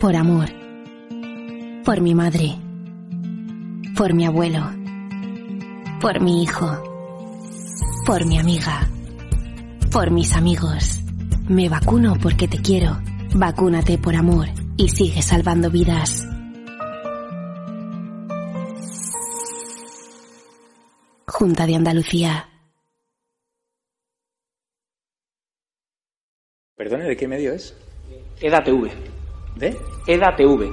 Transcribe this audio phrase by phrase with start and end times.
[0.00, 0.48] por amor,
[1.84, 2.56] por mi madre,
[3.94, 4.62] por mi abuelo,
[6.00, 6.82] por mi hijo,
[8.06, 8.88] por mi amiga,
[9.92, 11.00] por mis amigos.
[11.50, 12.98] Me vacuno porque te quiero.
[13.34, 14.48] Vacúnate por amor
[14.78, 16.26] y sigue salvando vidas.
[21.26, 22.48] Junta de Andalucía.
[26.74, 27.76] Perdone, ¿de qué medio es?
[28.40, 29.19] EDATV.
[29.60, 29.76] ¿De?
[30.06, 30.72] EDATV.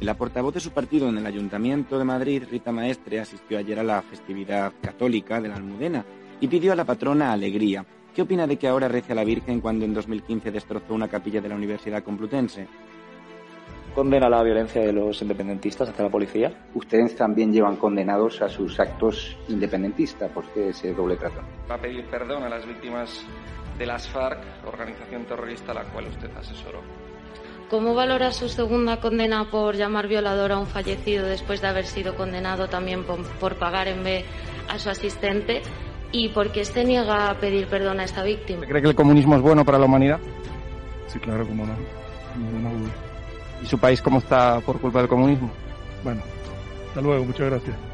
[0.00, 3.84] La portavoz de su partido en el Ayuntamiento de Madrid, Rita Maestre, asistió ayer a
[3.84, 6.04] la festividad católica de la Almudena
[6.40, 7.86] y pidió a la patrona alegría.
[8.12, 11.40] ¿Qué opina de que ahora rece a la Virgen cuando en 2015 destrozó una capilla
[11.40, 12.66] de la Universidad Complutense?
[13.94, 16.66] condena la violencia de los independentistas hacia la policía?
[16.74, 20.30] Ustedes también llevan condenados a sus actos independentistas.
[20.32, 21.40] ¿Por qué ese doble trato?
[21.70, 23.24] Va a pedir perdón a las víctimas
[23.78, 26.80] de las FARC, organización terrorista a la cual usted asesoró.
[27.70, 32.14] ¿Cómo valora su segunda condena por llamar violador a un fallecido después de haber sido
[32.14, 34.24] condenado también por, por pagar en B
[34.68, 35.62] a su asistente?
[36.12, 38.66] ¿Y por qué se niega a pedir perdón a esta víctima?
[38.66, 40.20] ¿Cree que el comunismo es bueno para la humanidad?
[41.08, 41.74] Sí, claro, cómo no.
[42.38, 42.90] Ninguna duda.
[43.62, 45.50] ¿Y su país cómo está por culpa del comunismo?
[46.04, 46.22] Bueno,
[46.88, 47.93] hasta luego, muchas gracias.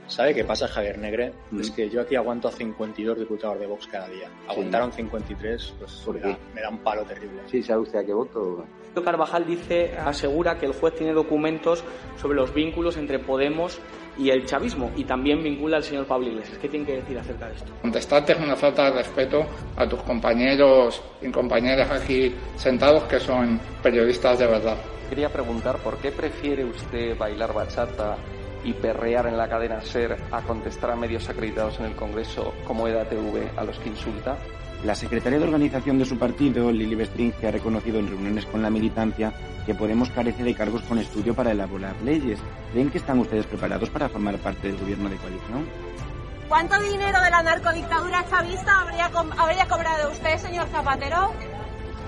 [0.11, 1.31] ¿Sabe qué pasa, Javier Negre?
[1.51, 1.61] Mm.
[1.61, 4.27] Es que yo aquí aguanto a 52 diputados de Vox cada día.
[4.45, 4.97] Aguantaron sí.
[4.97, 7.41] 53 pues me da, me da, un palo terrible.
[7.45, 8.65] Sí, ¿sabe usted a qué voto?
[9.05, 11.85] Carvajal dice, asegura que el juez tiene documentos
[12.21, 13.79] sobre los vínculos entre Podemos
[14.17, 16.57] y el chavismo y también vincula al señor Pablo Iglesias.
[16.57, 17.71] ¿Qué tiene que decir acerca de esto?
[17.81, 19.45] Contestarte es una falta de respeto
[19.77, 24.75] a tus compañeros y compañeras aquí sentados que son periodistas de verdad.
[25.07, 28.17] Quería preguntar por qué prefiere usted bailar bachata
[28.63, 32.87] y perrear en la cadena SER a contestar a medios acreditados en el Congreso como
[32.87, 34.37] EDATV a los que insulta?
[34.83, 38.69] La secretaria de organización de su partido, Lili Bestringe, ha reconocido en reuniones con la
[38.69, 39.31] militancia
[39.65, 42.39] que Podemos carece de cargos con estudio para elaborar leyes.
[42.71, 45.67] ¿Creen que están ustedes preparados para formar parte del gobierno de coalición?
[46.49, 51.31] ¿Cuánto dinero de la narcodictadura chavista habría, habría cobrado usted, señor Zapatero?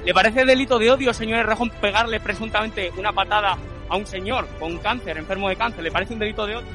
[0.03, 3.57] ¿Le parece delito de odio, señor Rejón, pegarle presuntamente una patada
[3.93, 5.83] a un señor con cáncer, enfermo de cáncer?
[5.83, 6.67] ¿Le parece un delito de odio?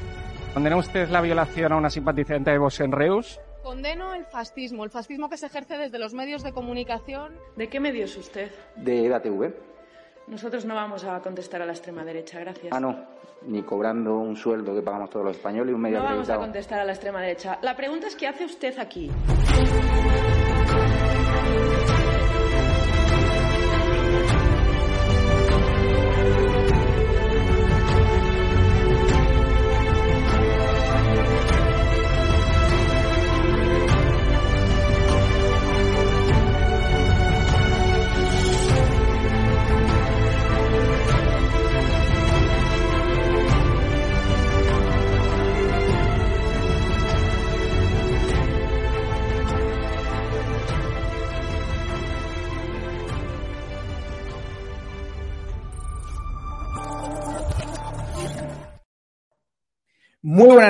[0.53, 3.39] ¿Condena usted la violación a una simpatizante de Vox en Reus?
[3.61, 7.33] Condeno el fascismo, el fascismo que se ejerce desde los medios de comunicación.
[7.57, 8.49] ¿De qué medio es usted?
[8.77, 9.53] De EDATV.
[10.27, 12.71] Nosotros no vamos a contestar a la extrema derecha, gracias.
[12.71, 12.95] Ah, no,
[13.45, 16.29] ni cobrando un sueldo que pagamos todos los españoles y un medio No acreditado.
[16.39, 17.59] vamos a contestar a la extrema derecha.
[17.61, 19.11] La pregunta es ¿qué hace usted aquí?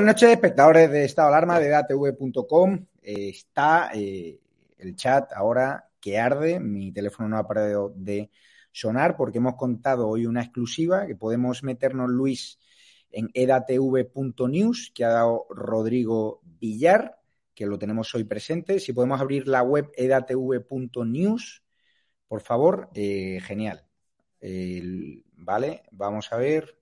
[0.10, 2.84] Buenas noches, espectadores de Estado Alarma de datv.com.
[3.04, 4.40] Eh, está eh,
[4.80, 6.60] el chat ahora que arde.
[6.60, 8.32] Mi teléfono no ha parado de
[8.72, 12.58] sonar porque hemos contado hoy una exclusiva que podemos meternos, Luis,
[13.12, 17.20] en edatv.news que ha dado Rodrigo Villar,
[17.54, 18.80] que lo tenemos hoy presente.
[18.80, 21.64] Si podemos abrir la web edatv.news,
[22.28, 23.86] por favor, eh, genial.
[25.38, 26.79] vale, vamos a ver.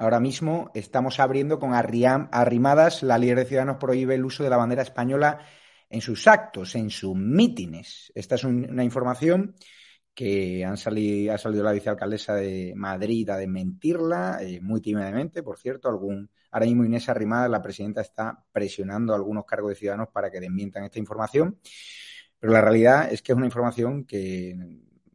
[0.00, 4.56] Ahora mismo estamos abriendo con Arrimadas, la líder de Ciudadanos prohíbe el uso de la
[4.56, 5.40] bandera española
[5.90, 8.12] en sus actos, en sus mítines.
[8.14, 9.56] Esta es una información
[10.14, 15.88] que salido, ha salido la vicealcaldesa de Madrid a desmentirla, eh, muy tímidamente, por cierto.
[15.88, 20.30] Algún, ahora mismo Inés Arrimada, la presidenta, está presionando a algunos cargos de ciudadanos para
[20.30, 21.58] que desmientan esta información.
[22.38, 24.56] Pero la realidad es que es una información que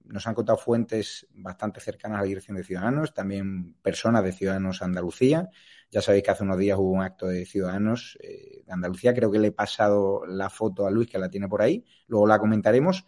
[0.06, 4.82] nos han contado fuentes bastante cercanas a la Dirección de Ciudadanos, también personas de Ciudadanos
[4.82, 5.50] Andalucía.
[5.90, 9.14] Ya sabéis que hace unos días hubo un acto de Ciudadanos eh, de Andalucía.
[9.14, 11.86] Creo que le he pasado la foto a Luis, que la tiene por ahí.
[12.08, 13.06] Luego la comentaremos.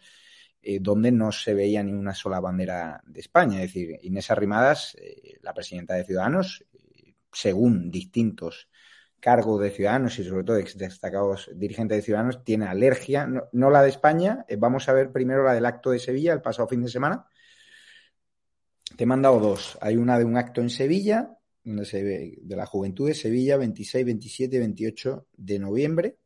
[0.68, 3.62] Eh, donde no se veía ni una sola bandera de España.
[3.62, 6.64] Es decir, Inés Arrimadas, eh, la presidenta de Ciudadanos,
[7.32, 8.68] según distintos
[9.26, 13.88] cargos de Ciudadanos y sobre todo destacados dirigentes de Ciudadanos, tiene alergia, no, la de
[13.88, 17.26] España, vamos a ver primero la del acto de Sevilla el pasado fin de semana.
[18.96, 19.78] Te he mandado dos.
[19.80, 24.58] Hay una de un acto en Sevilla, de la Juventud de Sevilla, 26, 27 y
[24.60, 26.18] 28 de noviembre.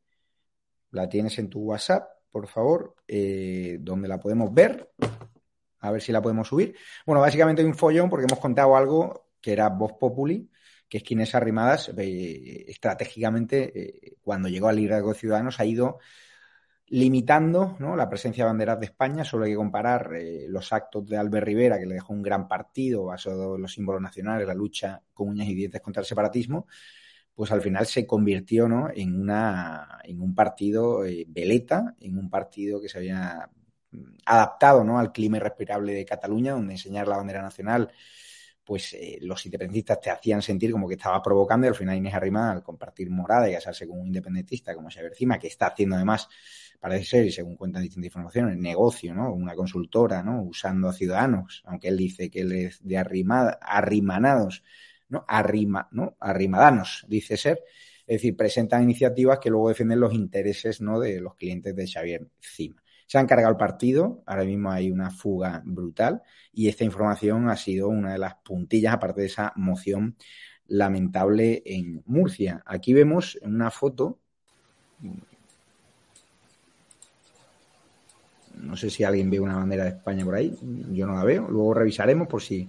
[0.91, 4.91] La tienes en tu WhatsApp, por favor, eh, donde la podemos ver.
[5.79, 6.76] A ver si la podemos subir.
[7.06, 10.50] Bueno, básicamente hay un follón porque hemos contado algo que era Voz Populi,
[10.90, 16.00] que es quienes Arrimadas, eh, estratégicamente, eh, cuando llegó al liderazgo de Ciudadanos, ha ido
[16.90, 19.25] limitando la presencia de banderas de España.
[19.25, 22.48] Solo hay que comparar eh, los actos de Albert Rivera, que le dejó un gran
[22.48, 26.66] partido basado en los símbolos nacionales, la lucha con uñas y dientes contra el separatismo,
[27.32, 32.81] pues al final se convirtió en, una, en un partido eh, veleta, en un partido
[32.81, 33.48] que se había
[33.92, 34.98] mm, adaptado ¿no?
[34.98, 37.92] al clima irrespirable de Cataluña, donde enseñar la bandera nacional
[38.70, 42.14] pues eh, los independentistas te hacían sentir como que estaba provocando y al final Inés
[42.14, 45.96] Arrima, al compartir morada y casarse con un independentista como Xavier Cima, que está haciendo
[45.96, 46.28] además
[46.78, 49.34] parece ser, y según cuentan distintas informaciones, negocio, ¿no?
[49.34, 50.44] Una consultora, ¿no?
[50.44, 54.62] Usando a ciudadanos, aunque él dice que él es de arrimada, arrimanados,
[55.08, 55.25] ¿no?
[55.26, 56.16] Arrima, ¿no?
[56.20, 57.64] Arrimadanos, dice ser.
[58.06, 61.00] Es decir, presentan iniciativas que luego defienden los intereses, ¿no?
[61.00, 62.79] De los clientes de Xavier Cima.
[63.10, 66.22] Se han cargado el partido, ahora mismo hay una fuga brutal
[66.52, 70.14] y esta información ha sido una de las puntillas, aparte de esa moción
[70.68, 72.62] lamentable en Murcia.
[72.64, 74.20] Aquí vemos una foto
[78.54, 80.56] No sé si alguien ve una bandera de España por ahí,
[80.92, 81.48] yo no la veo.
[81.50, 82.68] Luego revisaremos por si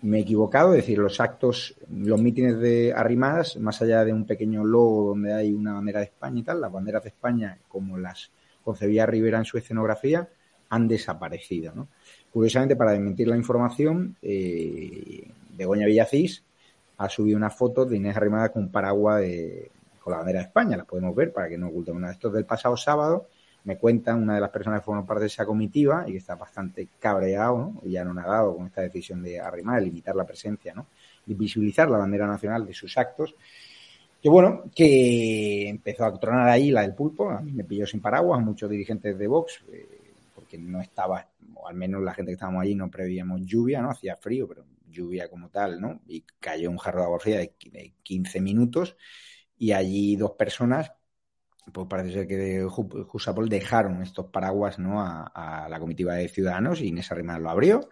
[0.00, 0.72] me he equivocado.
[0.72, 5.34] Es decir, los actos, los mítines de arrimadas, más allá de un pequeño logo donde
[5.34, 8.30] hay una bandera de España y tal, las banderas de España, como las
[8.66, 10.28] concebía Rivera en su escenografía,
[10.68, 11.72] han desaparecido.
[11.74, 11.88] ¿no?
[12.30, 15.26] Curiosamente, para desmentir la información, eh,
[15.56, 16.42] Begoña Villacís
[16.98, 19.70] ha subido una foto de Inés Arrimada con un paraguas de,
[20.02, 20.76] con la bandera de España.
[20.76, 23.28] Las podemos ver para que no oculten una de estos del pasado sábado
[23.66, 26.36] me cuentan una de las personas que forman parte de esa comitiva y que está
[26.36, 27.80] bastante cabreado ¿no?
[27.82, 30.86] y ya no ha dado con esta decisión de arrimar, de limitar la presencia ¿no?
[31.26, 33.34] y visibilizar la bandera nacional de sus actos.
[34.20, 38.00] Que bueno, que empezó a tronar ahí la del pulpo, a mí me pilló sin
[38.00, 42.34] paraguas, muchos dirigentes de Vox, eh, porque no estaba, o al menos la gente que
[42.34, 43.90] estábamos allí no prevíamos lluvia, ¿no?
[43.90, 46.00] Hacía frío, pero lluvia como tal, ¿no?
[46.08, 47.54] Y cayó un jarro de agua fría de
[48.02, 48.96] 15 minutos
[49.58, 50.92] y allí dos personas
[51.72, 55.02] pues parece ser que de Jusapol dejaron estos paraguas ¿no?
[55.02, 57.88] a, la comitiva de Ciudadanos y Inés Arrimadas lo abrió,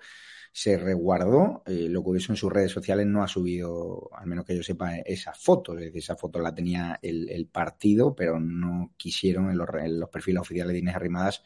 [0.54, 1.64] se resguardó.
[1.66, 4.98] Eh, lo curioso en sus redes sociales no ha subido, al menos que yo sepa,
[4.98, 5.72] esa foto.
[5.76, 10.08] Es decir, esa foto la tenía el, partido, pero no quisieron en los, en los
[10.10, 11.42] perfiles oficiales de Inés Arrimadas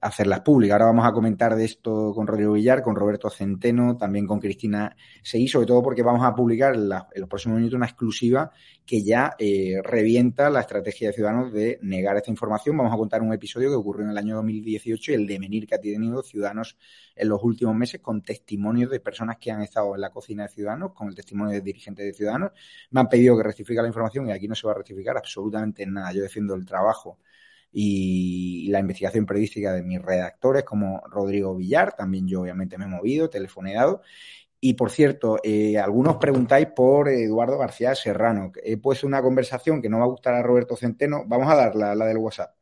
[0.00, 0.74] hacerlas públicas.
[0.74, 4.96] Ahora vamos a comentar de esto con Rodrigo Villar, con Roberto Centeno, también con Cristina
[5.22, 8.50] Seguí, sobre todo porque vamos a publicar en, los próximos minutos una exclusiva
[8.86, 12.76] que ya eh, revienta la estrategia de Ciudadanos de negar esta información.
[12.76, 15.74] Vamos a contar un episodio que ocurrió en el año 2018 y el devenir que
[15.74, 16.78] ha tenido Ciudadanos
[17.14, 20.48] en los últimos meses con testimonios de personas que han estado en la cocina de
[20.48, 22.52] Ciudadanos, con el testimonio de dirigentes de Ciudadanos.
[22.90, 25.84] Me han pedido que rectifique la información y aquí no se va a rectificar absolutamente
[25.84, 26.12] nada.
[26.12, 27.18] Yo defiendo el trabajo
[27.72, 32.88] y la investigación periodística de mis redactores como Rodrigo Villar, también yo obviamente me he
[32.88, 34.02] movido, telefoneado.
[34.62, 38.52] Y por cierto, eh, algunos preguntáis por Eduardo García Serrano.
[38.62, 41.24] He puesto una conversación que no va a gustar a Roberto Centeno.
[41.26, 42.54] Vamos a dar la, del WhatsApp.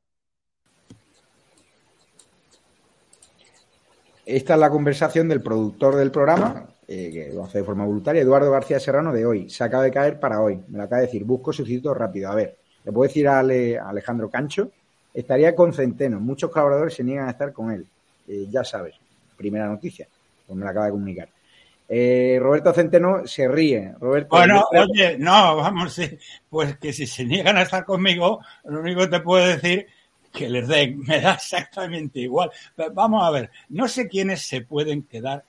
[4.24, 8.20] Esta es la conversación del productor del programa, eh, que lo hace de forma voluntaria,
[8.20, 9.48] Eduardo García Serrano, de hoy.
[9.48, 10.62] Se acaba de caer para hoy.
[10.68, 11.24] Me lo acaba de decir.
[11.24, 12.30] Busco sustituto rápido.
[12.30, 14.70] A ver, le puedo decir a Alejandro Cancho
[15.12, 16.20] estaría con Centeno.
[16.20, 17.86] Muchos colaboradores se niegan a estar con él.
[18.26, 18.94] Eh, ya sabes,
[19.36, 20.06] primera noticia,
[20.46, 21.28] pues me la acaba de comunicar.
[21.88, 23.94] Eh, Roberto Centeno se ríe.
[23.98, 25.98] Roberto, bueno, oye, no, vamos,
[26.50, 29.86] pues que si se niegan a estar conmigo, lo único que te puedo decir
[30.32, 32.50] que les den, me da exactamente igual.
[32.92, 35.44] vamos a ver, no sé quiénes se pueden quedar,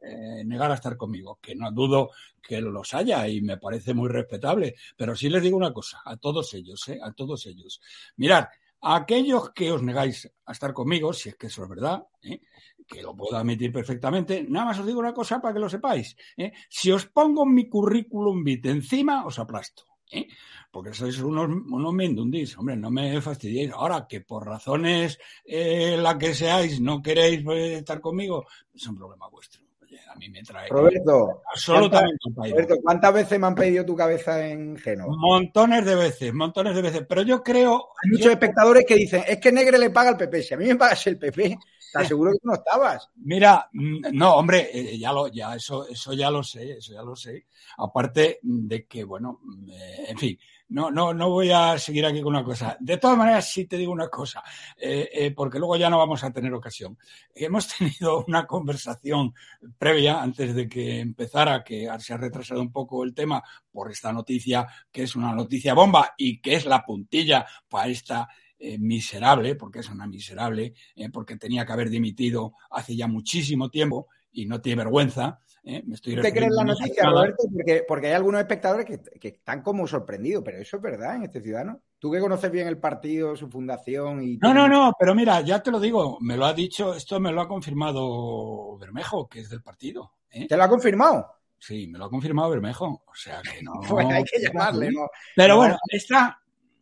[0.00, 2.10] eh, negar a estar conmigo, que no dudo
[2.40, 6.16] que los haya y me parece muy respetable, pero sí les digo una cosa, a
[6.16, 7.80] todos ellos, a todos ellos.
[8.18, 8.44] Mirad,
[8.84, 12.40] aquellos que os negáis a estar conmigo, si es que eso es verdad, ¿eh?
[12.86, 16.16] que lo puedo admitir perfectamente, nada más os digo una cosa para que lo sepáis.
[16.36, 16.52] ¿eh?
[16.68, 19.84] Si os pongo mi currículum vitae encima, os aplasto.
[20.12, 20.28] ¿eh?
[20.70, 23.72] Porque sois unos, unos mindundis, hombre, no me fastidiéis.
[23.72, 27.40] Ahora que por razones la que seáis no queréis
[27.80, 29.63] estar conmigo, es un problema vuestro.
[30.08, 34.46] A mí me trae Roberto, absolutamente ¿cuántas, Roberto, ¿cuántas veces me han pedido tu cabeza
[34.46, 35.14] en Génova?
[35.16, 37.04] Montones de veces, montones de veces.
[37.08, 37.88] Pero yo creo.
[38.02, 40.42] Hay muchos yo- espectadores que dicen, es que Negre le paga al PP.
[40.42, 41.58] Si a mí me pagas el PP,
[41.92, 43.08] te aseguro que tú no estabas.
[43.16, 47.02] Mira, mm, no, hombre, eh, ya lo, ya eso, eso ya lo sé, eso ya
[47.02, 47.46] lo sé.
[47.78, 50.38] Aparte de que, bueno, mm, eh, en fin,
[50.74, 52.76] no, no, no voy a seguir aquí con una cosa.
[52.80, 54.42] De todas maneras, sí te digo una cosa,
[54.76, 56.98] eh, eh, porque luego ya no vamos a tener ocasión.
[57.32, 59.32] Hemos tenido una conversación
[59.78, 63.40] previa antes de que empezara, que se ha retrasado un poco el tema
[63.70, 68.28] por esta noticia, que es una noticia bomba y que es la puntilla para esta
[68.58, 70.74] eh, miserable, porque es una miserable,
[71.12, 75.38] porque tenía que haber dimitido hace ya muchísimo tiempo y no tiene vergüenza.
[75.64, 77.04] Eh, Me estoy ¿Tú te crees la noticia.
[77.04, 77.44] Roberto?
[77.52, 81.22] Porque, porque hay algunos espectadores que, que están como sorprendidos, pero eso es verdad en
[81.24, 81.80] este ciudadano.
[81.98, 84.36] Tú que conoces bien el partido, su fundación y...
[84.36, 87.32] No, no, no, pero mira, ya te lo digo, me lo ha dicho, esto me
[87.32, 90.12] lo ha confirmado Bermejo, que es del partido.
[90.30, 90.46] ¿eh?
[90.46, 91.26] ¿Te lo ha confirmado?
[91.58, 93.72] Sí, me lo ha confirmado Bermejo, o sea que no.
[93.88, 95.08] Pues hay que llamarle, ¿no?
[95.34, 95.60] Pero No.
[95.60, 96.38] bueno, esta,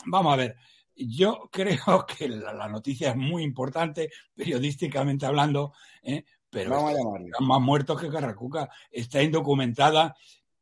[0.06, 0.56] vamos a ver,
[0.96, 5.72] yo creo que la, la noticia es muy importante, periodísticamente hablando,
[6.02, 6.24] ¿eh?
[6.52, 7.26] Pero Vamos a está- llamarle.
[7.28, 10.14] está más muertos que Carracuca, está indocumentada.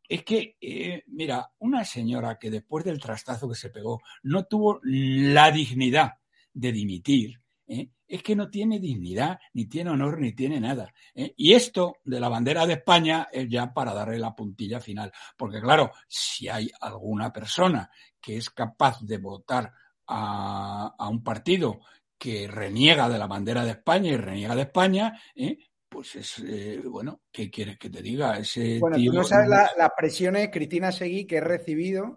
[0.08, 4.78] Es que, eh, mira, una señora que después del trastazo que se pegó no tuvo
[4.84, 6.14] la dignidad
[6.52, 7.90] de dimitir, ¿eh?
[8.06, 10.92] es que no tiene dignidad, ni tiene honor, ni tiene nada.
[11.14, 11.32] ¿eh?
[11.36, 15.12] Y esto de la bandera de España es ya para darle la puntilla final.
[15.36, 19.72] Porque claro, si hay alguna persona que es capaz de votar
[20.08, 21.80] a, a un partido
[22.18, 25.56] que reniega de la bandera de España y reniega de España, ¿eh?
[25.90, 28.38] Pues es, eh, bueno, ¿qué quieres que te diga?
[28.38, 32.16] Ese Bueno, tío tú no sabes la- las presiones, Cristina Seguí, que he recibido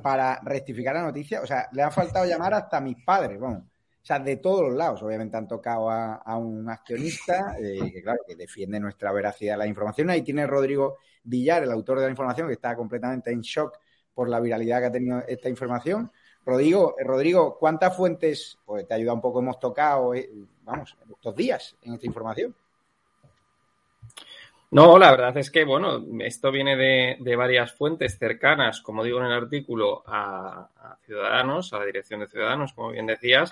[0.00, 1.42] para rectificar la noticia.
[1.42, 3.64] O sea, le ha faltado llamar hasta a mis padres, vamos.
[3.64, 5.02] O sea, de todos los lados.
[5.02, 9.58] Obviamente han tocado a, a un accionista eh, que, claro, que defiende nuestra veracidad de
[9.58, 10.08] la información.
[10.08, 13.76] Ahí tiene Rodrigo Villar, el autor de la información, que está completamente en shock
[14.14, 16.10] por la viralidad que ha tenido esta información.
[16.46, 20.30] Rodrigo, eh, Rodrigo, ¿cuántas fuentes, pues te ayuda un poco, hemos tocado, eh,
[20.62, 22.54] vamos, estos días en esta información?
[24.72, 29.18] No, la verdad es que, bueno, esto viene de, de varias fuentes cercanas, como digo
[29.18, 33.50] en el artículo, a, Ciudadanos, a la dirección de Ciudadanos, como bien decías.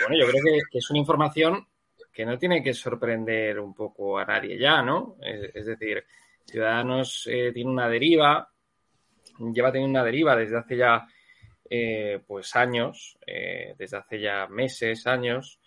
[0.00, 1.66] Bueno, yo creo que, es una información
[2.12, 5.16] que no tiene que sorprender un poco a nadie ya, ¿no?
[5.20, 6.04] Es, es decir,
[6.44, 8.48] Ciudadanos eh, tiene una deriva,
[9.52, 11.08] lleva teniendo una deriva desde hace ya,
[11.68, 15.58] eh, pues, años, eh, desde hace ya meses, años,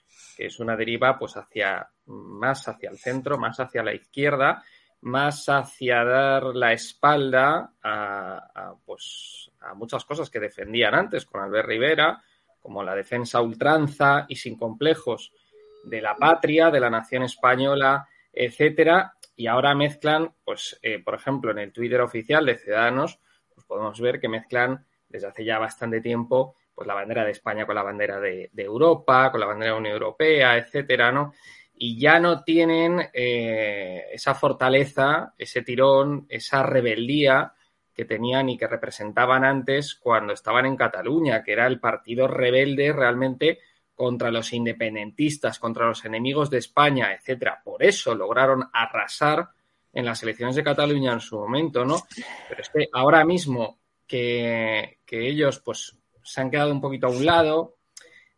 [0.46, 4.63] es una deriva pues hacia más hacia el centro, más hacia la izquierda,
[5.01, 11.67] más hacia dar la espalda a, pues a muchas cosas que defendían antes con Albert
[11.67, 12.24] Rivera,
[12.62, 15.34] como la defensa ultranza y sin complejos
[15.84, 21.51] de la patria, de la nación española, etcétera, y ahora mezclan, pues, eh, por ejemplo,
[21.51, 23.19] en el Twitter oficial de Ciudadanos,
[23.53, 27.66] pues podemos ver que mezclan desde hace ya bastante tiempo pues la bandera de España
[27.66, 31.34] con la bandera de, Europa, con la bandera de la Unión Europea, etcétera, ¿no?
[31.76, 37.52] Y ya no tienen eh, esa fortaleza, ese tirón, esa rebeldía
[37.94, 42.94] que tenían y que representaban antes cuando estaban en Cataluña, que era el partido rebelde
[42.94, 43.60] realmente
[43.94, 47.60] contra los independentistas, contra los enemigos de España, etcétera.
[47.62, 49.50] Por eso lograron arrasar
[49.92, 51.98] en las elecciones de Cataluña en su momento, ¿no?
[52.48, 55.99] Pero es que ahora mismo que, que ellos, pues,
[56.30, 57.78] se han quedado un poquito a un lado.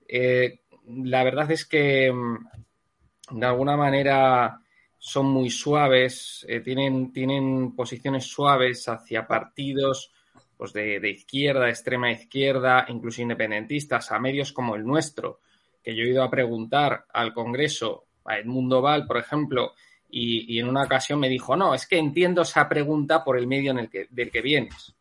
[0.07, 4.61] Eh, la verdad es que mm, de alguna manera
[4.97, 10.13] son muy suaves, eh, tienen, tienen posiciones suaves hacia partidos
[10.55, 15.39] pues de, de, izquierda, extrema izquierda, incluso independentistas, a medios como el nuestro,
[15.83, 19.73] que yo he ido a preguntar al Congreso, a Edmundo Val, por ejemplo,
[20.07, 23.47] y, y en una ocasión me dijo, no, es que entiendo esa pregunta por el
[23.47, 24.93] medio en el que, del que vienes.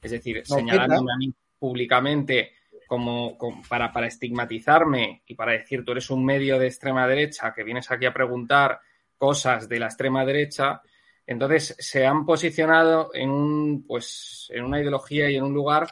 [0.00, 2.54] Es decir, no, señalándome a mí públicamente
[2.88, 3.38] como,
[3.68, 7.88] para, para estigmatizarme y para decir tú eres un medio de extrema derecha que vienes
[7.88, 8.80] aquí a preguntar
[9.16, 10.82] cosas de la extrema derecha,
[11.24, 15.86] entonces se han posicionado en un pues en una ideología y en un lugar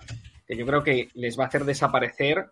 [0.44, 2.50] que yo creo que les va a hacer desaparecer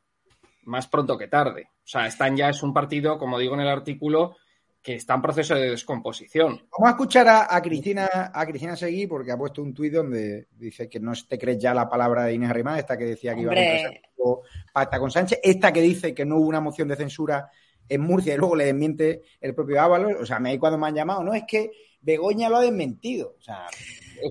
[0.62, 1.70] más pronto que tarde.
[1.78, 4.36] O sea, están ya es un partido, como digo en el artículo,
[4.82, 6.66] que está en proceso de descomposición.
[6.70, 10.48] Vamos a escuchar a, a Cristina a Cristina Seguí porque ha puesto un tuit donde
[10.52, 13.46] dice que no te crees ya la palabra de Inés Arrimadas, esta que decía que
[13.46, 13.80] Hombre.
[14.16, 14.36] iba a
[14.72, 17.50] pacta con Sánchez, esta que dice que no hubo una moción de censura
[17.88, 20.12] en Murcia y luego le desmiente el propio Ábalos.
[20.20, 21.70] O sea, mí cuando me han llamado, no, es que
[22.08, 23.36] Begoña lo ha desmentido.
[23.38, 23.66] O sea,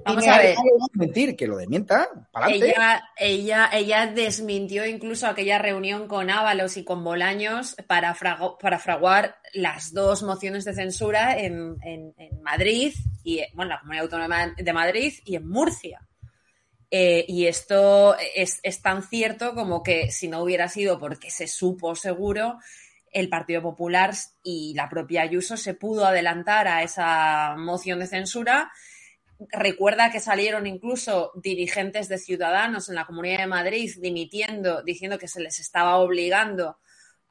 [0.03, 0.55] Vamos Inés a ver.
[0.91, 2.09] Desmentir, que lo desmienta.
[2.49, 8.79] Ella, ella, ella desmintió incluso aquella reunión con Ábalos y con Bolaños para, frago- para
[8.79, 12.93] fraguar las dos mociones de censura en, en- en Madrid,
[13.23, 16.01] y bueno, la Comunidad Autónoma de Madrid y en Murcia.
[16.89, 21.45] Eh, y esto es, es tan cierto como que si no hubiera sido porque se
[21.47, 22.59] supo seguro,
[23.11, 28.71] el Partido Popular y la propia Ayuso se pudo adelantar a esa moción de censura
[29.39, 35.27] Recuerda que salieron incluso dirigentes de Ciudadanos en la Comunidad de Madrid dimitiendo, diciendo que
[35.27, 36.79] se les estaba obligando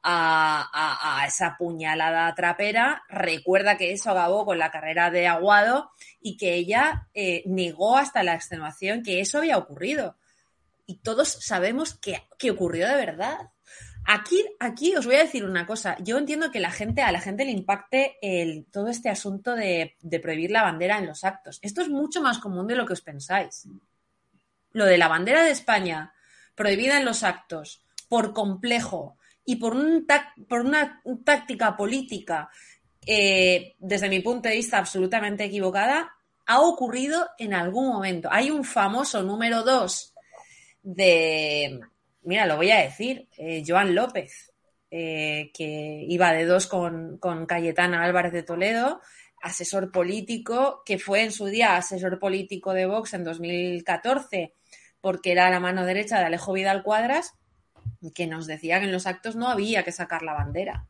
[0.03, 3.03] a, esa puñalada trapera.
[3.09, 5.91] Recuerda que eso acabó con la carrera de Aguado
[6.21, 10.15] y que ella eh, negó hasta la extenuación que eso había ocurrido.
[10.85, 13.49] Y todos sabemos que ocurrió de verdad.
[14.09, 15.97] Aquí, aquí os voy a decir una cosa.
[15.99, 19.97] Yo entiendo que la gente, a la gente le impacte el, todo este asunto de,
[20.21, 21.59] prohibir la bandera en los actos.
[21.61, 23.67] Esto es mucho más común de lo que os pensáis.
[24.71, 26.13] Lo de la bandera de España
[26.55, 32.49] prohibida en los actos por complejo y por, una táctica política,
[33.05, 38.29] eh, desde mi punto de vista absolutamente equivocada, ha ocurrido en algún momento.
[38.31, 40.13] Hay un famoso número dos
[40.81, 41.81] de,
[42.23, 44.53] mira, lo voy a decir, eh, Joan López,
[44.89, 49.01] eh, que iba de dos con, con Cayetana Álvarez de Toledo,
[49.41, 54.53] asesor político, que fue en su día asesor político de Vox en 2014,
[55.01, 57.33] porque era la mano derecha de Alejo Vidal Cuadras,
[58.13, 60.87] que nos decía que en los actos no había que sacar la bandera.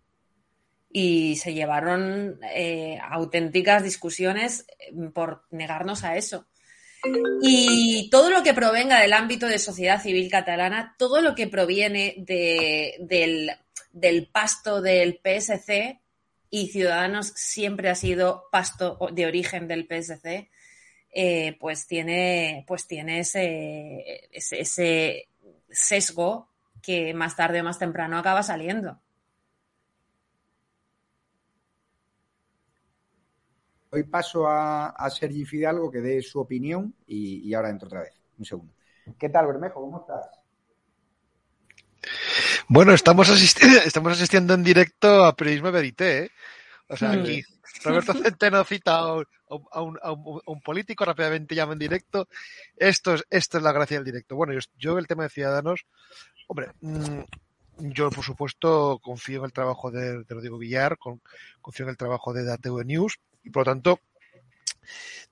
[0.89, 4.65] Y se llevaron eh, auténticas discusiones
[5.13, 6.47] por negarnos a eso.
[7.41, 12.15] Y todo lo que provenga del ámbito de sociedad civil catalana, todo lo que proviene
[12.17, 13.51] de- del,
[13.91, 15.99] del pasto del PSC,
[16.49, 20.49] y Ciudadanos siempre ha sido pasto de origen del PSC,
[21.13, 25.27] eh, pues tiene, pues tiene ese
[25.69, 26.49] sesgo
[26.81, 29.01] que más tarde o más temprano acaba saliendo.
[33.97, 38.01] Hoy paso a, a Sergi Fidalgo que dé su opinión y, y ahora entro otra
[38.01, 38.13] vez.
[38.37, 38.71] Un segundo.
[39.17, 39.81] ¿Qué tal, Bermejo?
[39.81, 40.29] ¿Cómo estás?
[42.67, 46.31] Bueno, estamos, asisti- estamos asistiendo en directo a Periodismo Verité, ¿eh?
[46.89, 47.21] O sea, Mm.
[47.21, 47.43] aquí
[47.83, 49.25] Roberto Centeno cita a un,
[49.71, 52.27] a un- a un- a un político, rápidamente llama en directo.
[52.75, 54.35] Esto es, esto es la gracia del directo.
[54.35, 55.87] Bueno, yo, yo el tema de Ciudadanos,
[56.47, 57.21] hombre, mm,
[57.79, 61.21] yo por supuesto confío en el trabajo de, de Rodrigo Villar, con-
[61.61, 63.99] confío en el trabajo de DATV News por lo tanto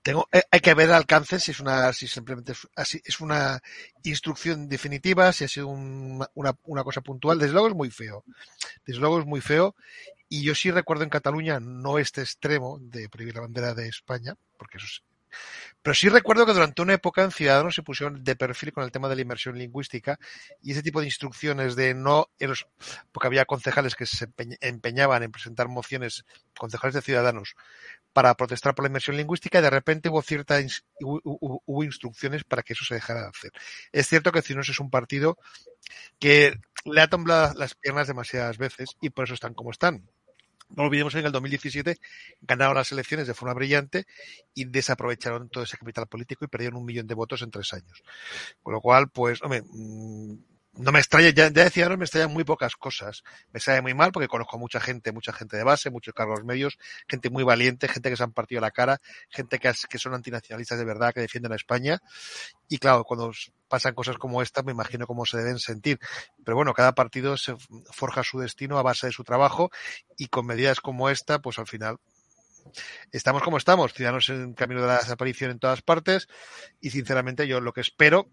[0.02, 3.20] tengo, eh, hay que ver el alcance si es una, si simplemente es, así, es
[3.20, 3.60] una
[4.04, 7.38] instrucción definitiva, si ha sido un- una, una cosa puntual.
[7.38, 8.24] Desde luego es muy feo.
[8.86, 9.74] Desde luego es muy feo.
[10.28, 14.36] Y yo sí recuerdo en Cataluña, no este extremo de prohibir la bandera de España,
[14.58, 15.02] porque eso es.
[15.82, 18.92] Pero sí recuerdo que durante una época en Ciudadanos se pusieron de perfil con el
[18.92, 20.18] tema de la inmersión lingüística
[20.62, 22.28] y ese tipo de instrucciones de no,
[23.12, 26.24] porque había concejales que se empeñ- empeñaban en presentar mociones,
[26.58, 27.54] concejales de Ciudadanos,
[28.12, 31.84] para protestar por la inmersión lingüística y de repente hubo cierta ins- hubo, hubo- hubo
[31.84, 33.52] instrucciones para que eso se dejara de hacer.
[33.92, 35.38] Es cierto que Ciudadanos es un partido
[36.18, 40.08] que le ha temblado las piernas demasiadas veces y por eso están como están.
[40.68, 41.96] No olvidemos que en el 2017
[42.40, 44.06] ganaron las elecciones de forma brillante
[44.54, 48.02] y desaprovecharon todo ese capital político y perdieron un millón de votos en tres años.
[48.62, 50.34] Con lo cual, pues, hombre, mm,
[50.78, 53.22] no me extraña, ya, ya decía, no me extrañan muy pocas cosas.
[53.52, 56.78] Me sale muy mal porque conozco mucha gente, mucha gente de base, muchos cargos medios,
[57.08, 60.78] gente muy valiente, gente que se han partido la cara, gente que, que son antinacionalistas
[60.78, 62.00] de verdad, que defienden a España.
[62.68, 63.32] Y claro, cuando
[63.68, 65.98] pasan cosas como esta, me imagino cómo se deben sentir.
[66.44, 67.56] Pero bueno, cada partido se
[67.90, 69.70] forja su destino a base de su trabajo
[70.18, 71.98] y con medidas como esta, pues al final
[73.12, 76.28] estamos como estamos, ciudadanos en camino de la desaparición en todas partes
[76.80, 78.28] y sinceramente yo lo que espero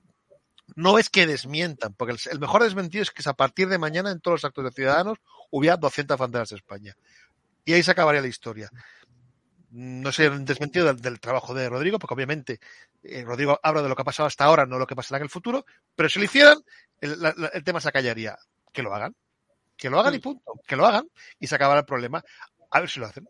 [0.75, 4.11] no es que desmientan, porque el, el mejor desmentido es que a partir de mañana
[4.11, 5.17] en todos los actos de ciudadanos
[5.51, 6.95] hubiera 200 banderas de España.
[7.65, 8.69] Y ahí se acabaría la historia.
[9.71, 12.59] No sé un desmentido del, del trabajo de Rodrigo, porque obviamente
[13.03, 15.23] eh, Rodrigo habla de lo que ha pasado hasta ahora, no lo que pasará en
[15.23, 16.57] el futuro, pero si lo hicieran,
[17.01, 18.37] el, la- el tema se acallaría.
[18.71, 19.15] Que lo hagan.
[19.75, 20.53] Que lo hagan y punto.
[20.67, 21.07] Que lo hagan
[21.39, 22.23] y se acabará el problema.
[22.71, 23.27] A ver si lo hacen.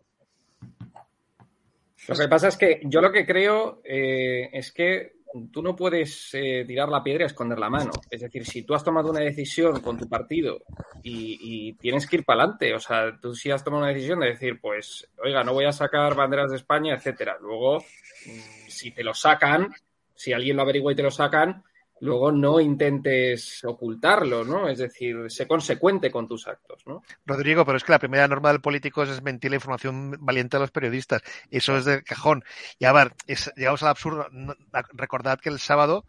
[2.08, 5.14] Lo que pasa es que yo lo que creo eh, es que
[5.52, 7.90] tú no puedes eh, tirar la piedra y esconder la mano.
[8.10, 10.62] Es decir, si tú has tomado una decisión con tu partido
[11.02, 14.20] y, y tienes que ir para adelante, o sea, tú sí has tomado una decisión
[14.20, 17.36] de decir, pues, oiga, no voy a sacar banderas de España, etcétera.
[17.40, 19.74] Luego, mm, si te lo sacan,
[20.14, 21.64] si alguien lo averigua y te lo sacan,
[22.04, 24.68] luego no intentes ocultarlo, ¿no?
[24.68, 27.02] Es decir, sé consecuente con tus actos, ¿no?
[27.26, 30.60] Rodrigo, pero es que la primera norma del político es mentir la información valiente a
[30.60, 31.22] los periodistas.
[31.50, 32.44] Eso es de cajón.
[32.78, 34.26] Y a ver, es, llegamos al absurdo.
[34.30, 34.54] No-
[34.92, 36.04] recordad que el sábado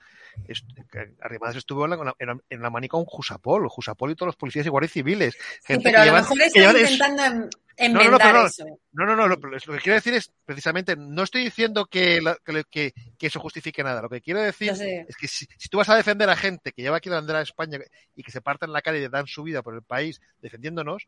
[1.22, 4.36] Arrimadas estuvo en la, en la- en la manica con Jusapol, Jusapol y todos los
[4.36, 5.38] policías y guardias civiles.
[5.66, 7.50] Sí, pero a lo llevan- mejor que está llevan es- intentando em-
[7.94, 8.66] no, no, no, no, eso.
[8.94, 12.38] no, no, no, lo, lo que quiero decir es precisamente, no estoy diciendo que, la-
[12.46, 14.02] que, que- que eso justifique nada.
[14.02, 14.70] Lo que quiero decir
[15.08, 17.40] es que si, si tú vas a defender a gente que lleva aquí la bandera
[17.40, 17.80] de España
[18.16, 21.08] y que se parten la calle y dan su vida por el país defendiéndonos,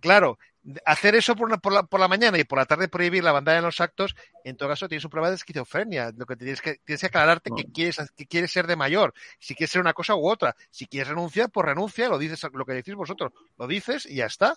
[0.00, 0.38] claro,
[0.84, 3.32] hacer eso por, una- por, la, por la mañana y por la tarde prohibir la
[3.32, 6.12] bandera en los actos, en todo caso tienes un problema de esquizofrenia.
[6.16, 9.54] Lo que tienes que, tienes que aclararte que quieres, que quieres ser de mayor, si
[9.54, 10.54] quieres ser una cosa u otra.
[10.70, 14.26] Si quieres renunciar, pues renuncia, lo dices, lo que decís vosotros, lo dices y ya
[14.26, 14.54] está.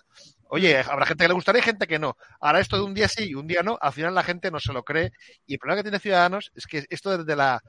[0.48, 2.16] Oye, habrá gente que le gustaría gente que no.
[2.40, 4.60] Ahora esto de un día sí y un día no, al final la gente no
[4.60, 5.12] se lo cree.
[5.46, 7.62] Y el problema que tiene Ciudadanos es que esto desde la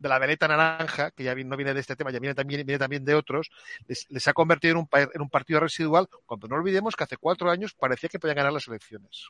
[0.00, 2.78] de la veleta naranja, que ya no viene de este tema, ya viene también, viene
[2.78, 3.50] también de otros,
[3.86, 7.50] les, ha convertido en un, en un partido residual, cuando no olvidemos que hace cuatro
[7.50, 9.28] años parecía que podían ganar las elecciones.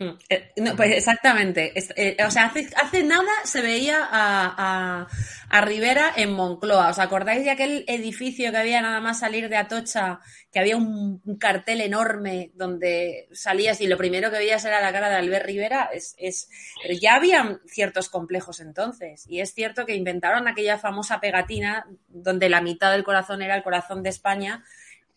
[0.00, 1.72] Eh, no, pues exactamente.
[1.96, 5.08] Eh, o sea, hace, hace nada se veía a, a,
[5.50, 6.90] a Rivera en Moncloa.
[6.90, 10.20] ¿Os acordáis de aquel edificio que había nada más salir de Atocha?
[10.50, 15.08] Que había un, cartel enorme donde salías y lo primero que veías era la cara
[15.08, 15.90] de Albert Rivera.
[15.92, 16.48] Es, es,
[17.00, 19.24] ya había ciertos complejos entonces.
[19.28, 23.62] Y es cierto que inventaron aquella famosa pegatina donde la mitad del corazón era el
[23.62, 24.64] corazón de España,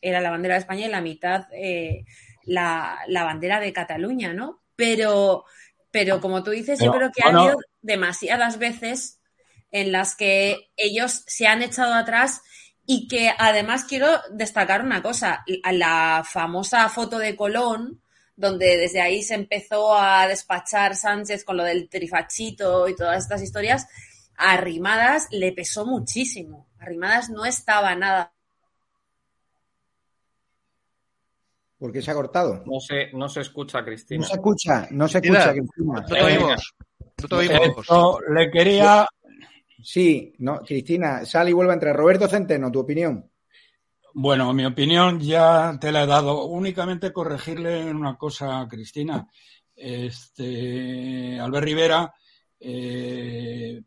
[0.01, 2.05] era la bandera de España y la mitad eh,
[2.43, 4.61] la, la bandera de Cataluña, ¿no?
[4.77, 5.43] Pero,
[5.91, 7.39] pero como tú dices, yo creo que bueno.
[7.39, 9.19] ha habido demasiadas veces
[9.71, 12.41] en las que ellos se han echado atrás
[12.85, 18.01] y que además quiero destacar una cosa, la- famosa foto de Colón,
[18.37, 23.41] donde desde ahí se empezó a despachar Sánchez con lo del trifachito y todas estas
[23.41, 23.87] historias,
[24.39, 26.67] Arrimadas le pesó muchísimo.
[26.79, 28.31] Arrimadas no estaba nada
[31.77, 32.63] ¿Por qué se ha cortado?
[32.65, 34.21] No se, no se escucha, Cristina.
[34.21, 35.93] No se escucha, no se escucha, Cristina.
[36.01, 36.73] no te oímos.
[37.21, 37.77] No te oímos.
[37.79, 39.07] Esto le quería,
[39.81, 41.95] Sí, no, Cristina, sal y vuelve a entrar.
[41.95, 43.29] Roberto Centeno, tu opinión.
[44.13, 46.45] bueno, mi opinión ya te la he dado.
[46.45, 49.27] Únicamente corregirle una cosa a Cristina.
[49.75, 52.13] Este, Albert Rivera,
[52.59, 53.81] eh,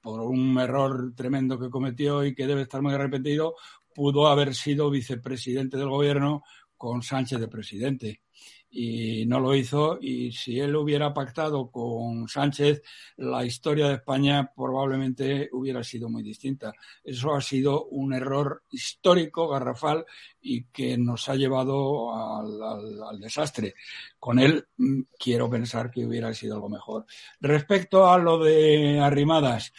[0.00, 3.56] por un error tremendo que cometió y que debe estar muy arrepentido,
[3.92, 6.44] pudo haber sido vicepresidente del gobierno
[6.78, 8.22] con Sánchez de presidente.
[8.70, 9.98] Y no lo hizo.
[10.00, 12.82] Y si él hubiera pactado con Sánchez,
[13.16, 16.72] la historia de España probablemente hubiera sido muy distinta.
[17.02, 20.04] Eso ha sido un error histórico, garrafal,
[20.40, 23.74] y que nos ha llevado al, desastre.
[24.18, 27.06] Con él mm, quiero pensar que hubiera sido algo mejor.
[27.40, 29.72] Respecto a lo de Arrimadas,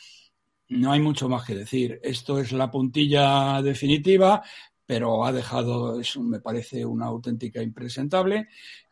[0.69, 1.99] no hay mucho más que decir.
[2.03, 4.43] Esto es la puntilla definitiva,
[4.89, 8.47] pero ha dejado, eso me parece una auténtica impresentable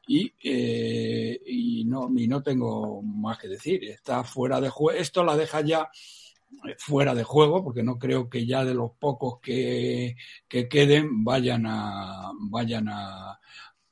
[0.05, 3.83] y, eh, y, no, y no tengo más que decir.
[3.85, 4.99] Está fuera de juego.
[4.99, 5.89] Esto la deja ya
[6.69, 10.15] eh, fuera de juego, porque no creo que ya de los pocos que,
[10.47, 13.39] que queden vayan a vayan a, a,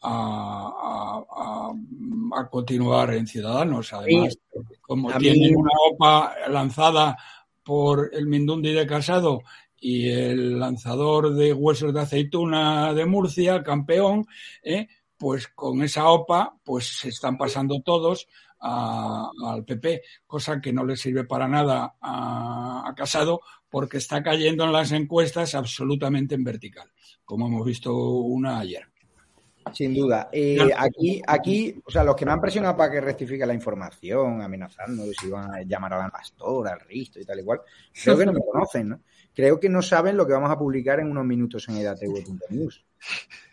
[0.04, 3.92] a- a- a continuar en Ciudadanos.
[3.94, 4.38] Además,
[4.82, 7.18] como mí- tienen una OPA lanzada
[7.64, 9.42] por el Mindundi de Casado
[9.88, 14.26] y el lanzador de huesos de aceituna de Murcia, campeón,
[14.64, 14.88] ¿eh?
[15.16, 18.28] pues con esa OPA pues se están pasando todos
[18.62, 24.24] a- al PP, cosa que no le sirve para nada a, a Casado porque está
[24.24, 26.90] cayendo en las encuestas absolutamente en vertical,
[27.24, 28.88] como hemos visto una ayer.
[29.74, 30.30] Sin duda.
[30.32, 34.42] Eh, aquí, aquí, o sea, los que me han presionado para que rectifique la información,
[34.42, 37.62] amenazando si iban a llamar a la pastora, al Risto y tal y cual,
[38.04, 39.00] creo que no me conocen, ¿no?
[39.36, 42.86] Creo que no saben lo que vamos a publicar en unos minutos en edatv.news.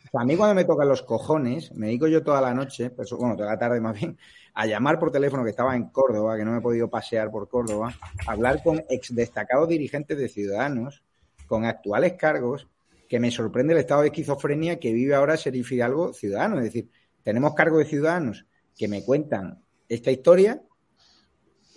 [0.06, 2.90] O sea, a mí cuando me tocan los cojones, me dedico yo toda la noche,
[2.90, 4.16] pues, bueno, toda la tarde más bien,
[4.54, 7.48] a llamar por teléfono que estaba en Córdoba, que no me he podido pasear por
[7.48, 7.92] Córdoba,
[8.26, 11.02] a hablar con ex destacados dirigentes de Ciudadanos,
[11.46, 12.68] con actuales cargos,
[13.08, 16.56] que me sorprende el estado de esquizofrenia que vive ahora Serif Hidalgo ciudadano.
[16.58, 16.88] Es decir,
[17.22, 20.62] tenemos cargos de ciudadanos que me cuentan esta historia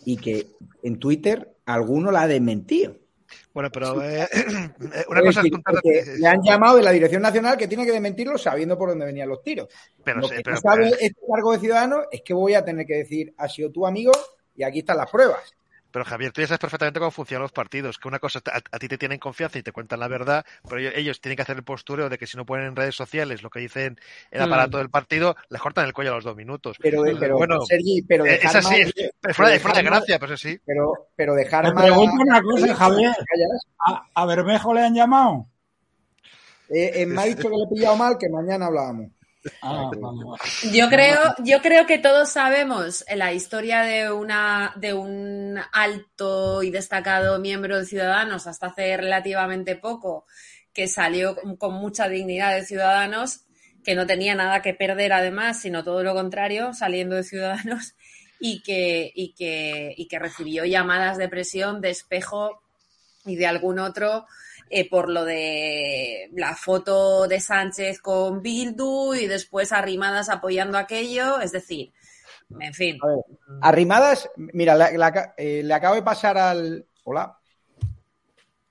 [0.05, 0.47] y que
[0.81, 3.04] en Twitter alguno la ha desmentido.
[3.55, 4.27] Bueno, pero eh,
[5.07, 7.85] una Es cosa es decir, porque le han llamado de la Dirección Nacional que tiene
[7.85, 9.69] que desmentirlo sabiendo por dónde venían los tiros.
[10.03, 12.53] Pero Lo sí, que pero- no sabe pero- este cargo de ciudadano es que voy
[12.53, 14.11] a tener que decir, ha sido tu amigo
[14.57, 15.55] y aquí están las pruebas.
[15.95, 18.79] Pero Javier, tú ya sabes perfectamente cómo funcionan los partidos, que una cosa, a, a
[18.79, 21.55] ti te tienen confianza y te cuentan la verdad, pero ellos, ellos tienen que hacer
[21.55, 23.97] el postureo de que si no ponen en redes sociales lo que dicen
[24.29, 24.43] el Mm.
[24.43, 26.75] aparato del partido, les cortan el cuello a los dos minutos.
[26.81, 29.59] Pero, pero bueno, Sergi, pero eh, dejar es así, mal- es- pero es fuera, de-
[29.61, 30.59] fuera gracia, pero sí.
[30.65, 33.13] Pero, pero dejar a- pregunto una cosa, Javier.
[33.15, 33.65] callas.
[33.87, 35.47] ¿A, a Bermejo le han llamado?
[36.67, 39.11] Eh, eh, me ha dicho que le he pillado mal, que mañana hablábamos.
[39.61, 39.91] Ah.
[40.71, 46.71] Yo creo, yo creo que todos sabemos la historia de una de un alto y
[46.71, 50.25] destacado miembro de Ciudadanos hasta hace relativamente poco,
[50.73, 53.45] que salió con, con mucha dignidad de Ciudadanos,
[53.83, 57.95] que no tenía nada que perder además, sino todo lo contrario, saliendo de Ciudadanos,
[58.39, 62.61] y que, y que, y que recibió llamadas de presión de espejo
[63.25, 64.25] y de algún otro
[64.69, 71.39] eh, por lo de la foto de Sánchez con Bildu y después arrimadas apoyando aquello,
[71.39, 71.93] es decir,
[72.59, 72.99] en fin.
[73.61, 74.77] Arrimadas, mira,
[75.37, 76.85] eh, le acabo de pasar al.
[77.03, 77.37] Hola.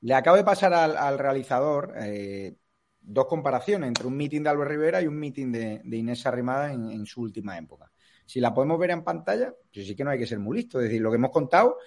[0.01, 2.55] Le acabo de pasar al, al realizador eh,
[3.01, 6.91] dos comparaciones entre un meeting de Albert Rivera y un de, de Inés Arrimadas en,
[6.91, 7.91] en su última época.
[8.27, 10.79] Si la podemos ver en pantalla, pues sí que no hay que ser muy listo.
[10.79, 11.79] Es decir, lo que hemos contado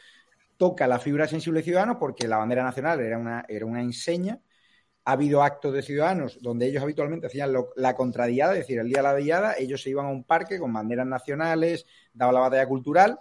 [0.57, 4.41] toca la fibra sensible de Ciudadanos porque la bandera nacional era una, era una enseña.
[5.05, 8.97] Ha habido actos de ciudadanos donde ellos habitualmente hacían la contradiada, es decir, el día
[8.97, 12.67] de la diada, ellos se iban a un parque con banderas nacionales, daba la batalla
[12.67, 13.17] cultural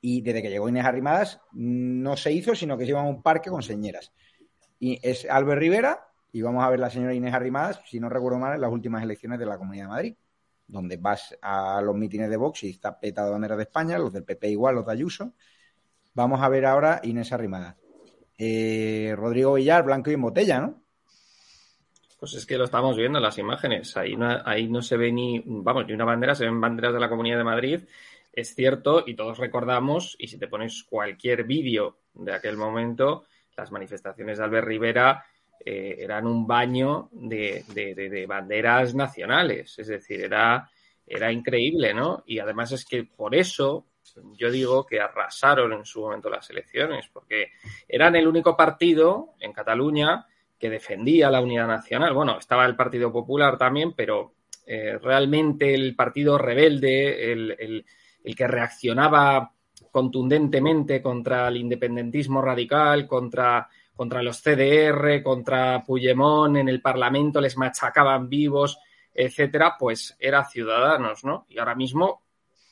[0.00, 3.22] y desde que llegó Inés Arrimadas no se hizo, sino que se iban a un
[3.22, 4.12] parque con señeras.
[4.78, 8.38] Y es Albert Rivera y vamos a ver la señora Inés Arrimadas, si no recuerdo
[8.38, 10.16] mal, en las últimas elecciones de la Comunidad de Madrid,
[10.66, 14.12] donde vas a los mítines de Vox y está petado de bandera de España, los
[14.12, 15.32] del PP igual, los de Ayuso.
[16.16, 17.76] Vamos a ver ahora Inés Arrimadas.
[18.38, 20.82] Eh, Rodrigo Villar, blanco y en botella, ¿no?
[22.18, 23.94] Pues es que lo estamos viendo en las imágenes.
[23.98, 27.00] Ahí no, ahí no se ve ni, vamos, ni una bandera, se ven banderas de
[27.00, 27.80] la Comunidad de Madrid.
[28.32, 33.70] Es cierto, y todos recordamos, y si te pones cualquier vídeo de aquel momento, las
[33.70, 35.22] manifestaciones de Albert Rivera
[35.64, 39.78] eh, eran un baño de, de- de- de banderas nacionales.
[39.78, 40.70] Es decir, era,
[41.06, 42.22] era increíble, ¿no?
[42.26, 43.86] Y además es que por eso
[44.38, 47.48] yo digo que arrasaron en su momento las elecciones, porque
[47.88, 50.26] eran el único partido en Cataluña
[50.58, 52.14] que defendía la unidad nacional.
[52.14, 54.32] Bueno, estaba el Partido Popular también, pero
[54.66, 57.84] eh, realmente el partido rebelde, el, el-
[58.24, 59.52] el que reaccionaba
[59.92, 67.56] contundentemente contra el independentismo radical, contra, contra los CDR, contra Puigdemont en el Parlamento, les
[67.56, 68.78] machacaban vivos,
[69.16, 71.46] etcétera, pues era Ciudadanos, ¿no?
[71.48, 72.22] Y ahora mismo,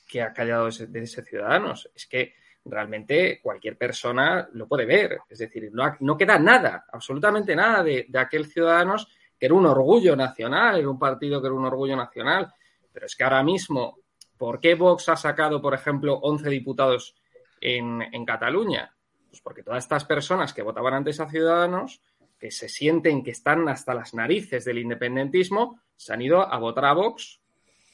[0.06, 1.90] ¿qué ha callado de ese Ciudadanos?
[1.94, 2.34] Es que
[2.66, 5.20] realmente cualquier persona lo puede ver.
[5.28, 9.66] Es decir, no, no queda nada, absolutamente nada de, de aquel Ciudadanos que era un
[9.66, 12.52] orgullo nacional, era un partido que era un orgullo nacional.
[12.92, 13.98] Pero es que ahora mismo,
[14.36, 17.16] ¿por qué Vox ha sacado, por ejemplo, 11 diputados
[17.60, 18.94] en, en Cataluña?
[19.28, 22.00] Pues porque todas estas personas que votaban antes a Ciudadanos,
[22.44, 26.84] que se sienten que están hasta las narices del independentismo, se han ido a votar
[26.84, 27.40] a Vox,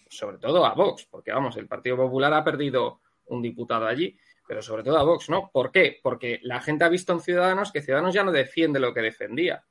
[0.08, 4.60] sobre todo a Vox, porque vamos, el Partido Popular ha perdido un diputado allí, pero
[4.60, 5.52] sobre todo a Vox, ¿no?
[5.52, 6.00] ¿Por qué?
[6.02, 9.62] Porque la gente ha visto en Ciudadanos que Ciudadanos ya no defiende lo que defendía,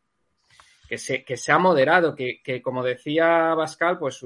[0.88, 4.26] que se, que se ha moderado, que, que como decía Pascal, pues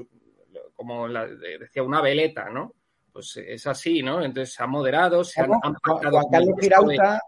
[0.76, 2.74] como la- decía una veleta, ¿no?
[3.12, 4.22] Pues es así, ¿no?
[4.22, 7.20] Entonces se ha moderado, se han, han pactado Juan Carlos Girauta,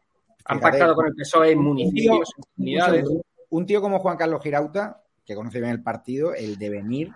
[0.49, 3.09] han fíjate, pactado con el PSOE en tío- municipios, en comunidades.
[3.51, 7.11] Un tío como Juan Carlos Girauta, que conoce bien el partido, el devenir,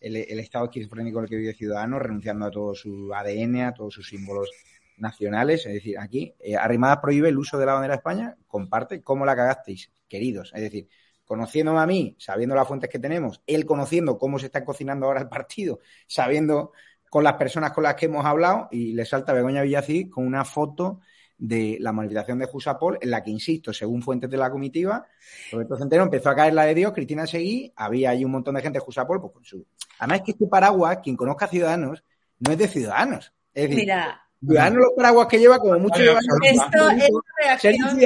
[0.00, 3.74] el, el estado esquizofrénico en el que vive Ciudadanos, renunciando a todo su ADN, a
[3.74, 4.48] todos sus símbolos
[4.96, 5.66] nacionales.
[5.66, 9.24] Es decir, aquí, eh, Arrimadas prohíbe el uso de la bandera de España, comparte cómo
[9.24, 10.52] la cagasteis, queridos.
[10.54, 10.88] Es decir,
[11.24, 15.20] conociéndome a mí, sabiendo las fuentes que tenemos, él conociendo cómo se está cocinando ahora
[15.20, 16.72] el partido, sabiendo
[17.10, 20.44] con las personas con las que hemos hablado, y le salta Begoña Villacís con una
[20.44, 21.00] foto
[21.38, 25.06] de la manifestación de Jusapol, en la que, insisto, según fuentes de la comitiva,
[25.52, 28.62] Roberto Centeno empezó a caer la de Dios, Cristina Seguí, había ahí un montón de
[28.62, 29.64] gente de Jusapol, pues con su...
[30.00, 32.02] Además es que este paraguas, quien conozca a Ciudadanos,
[32.40, 33.32] no es de Ciudadanos.
[33.54, 36.18] Es decir, Mira, Ciudadanos los paraguas que lleva como mucho lleva...
[36.42, 37.98] esto es una Sergio reacción.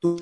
[0.00, 0.20] Tú-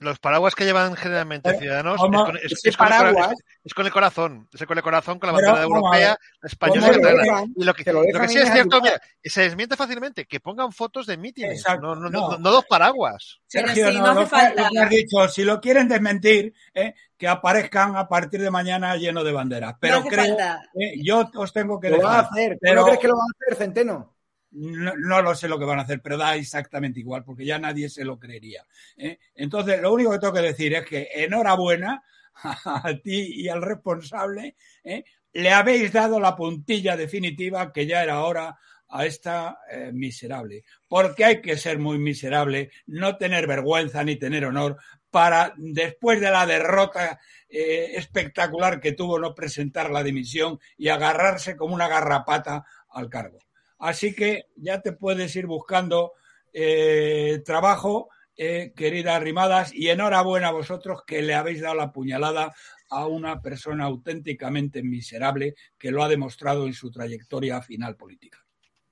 [0.00, 3.32] Los paraguas que llevan generalmente ciudadanos es con, es- Ese es con el cora- paraguas-
[3.32, 6.92] es- es con el corazón, es con el corazón, con la bandera europea, española ¿cómo
[6.92, 7.44] y lo catalana.
[7.54, 10.72] Y lo que, lo lo que sí es cierto, mira, se desmiente fácilmente, que pongan
[10.72, 12.10] fotos de mítines, no, no, no.
[12.10, 13.40] no, no dos paraguas.
[13.46, 18.40] Sergio, no, lo que has dicho, si lo quieren desmentir, eh, que aparezcan a partir
[18.40, 19.74] de mañana lleno de banderas.
[19.78, 20.62] Pero hace creo, falta.
[20.74, 22.10] eh, yo os tengo que Lo dejar.
[22.10, 22.52] van a hacer.
[22.54, 24.14] ¿Tú pero no crees que lo van a hacer, Centeno?
[24.52, 27.58] No, no lo sé lo que van a hacer, pero da exactamente igual, porque ya
[27.58, 28.66] nadie se lo creería.
[28.96, 29.18] ¿eh?
[29.34, 32.02] Entonces, lo único que tengo que decir es que enhorabuena
[32.64, 35.04] a ti y al responsable, ¿eh?
[35.32, 38.58] le habéis dado la puntilla definitiva que ya era hora
[38.88, 40.64] a esta eh, miserable.
[40.88, 44.78] Porque hay que ser muy miserable, no tener vergüenza ni tener honor
[45.10, 51.74] para, después de la derrota espectacular que tuvo, no presentar la dimisión y agarrarse como
[51.74, 53.40] una garrapata al cargo.
[53.80, 56.12] Así que ya te puedes ir buscando
[56.52, 62.52] eh, trabajo, eh, querida Rimadas, y enhorabuena a vosotros que le habéis dado la puñalada
[62.90, 68.38] a una persona auténticamente miserable que lo ha demostrado en su trayectoria final política.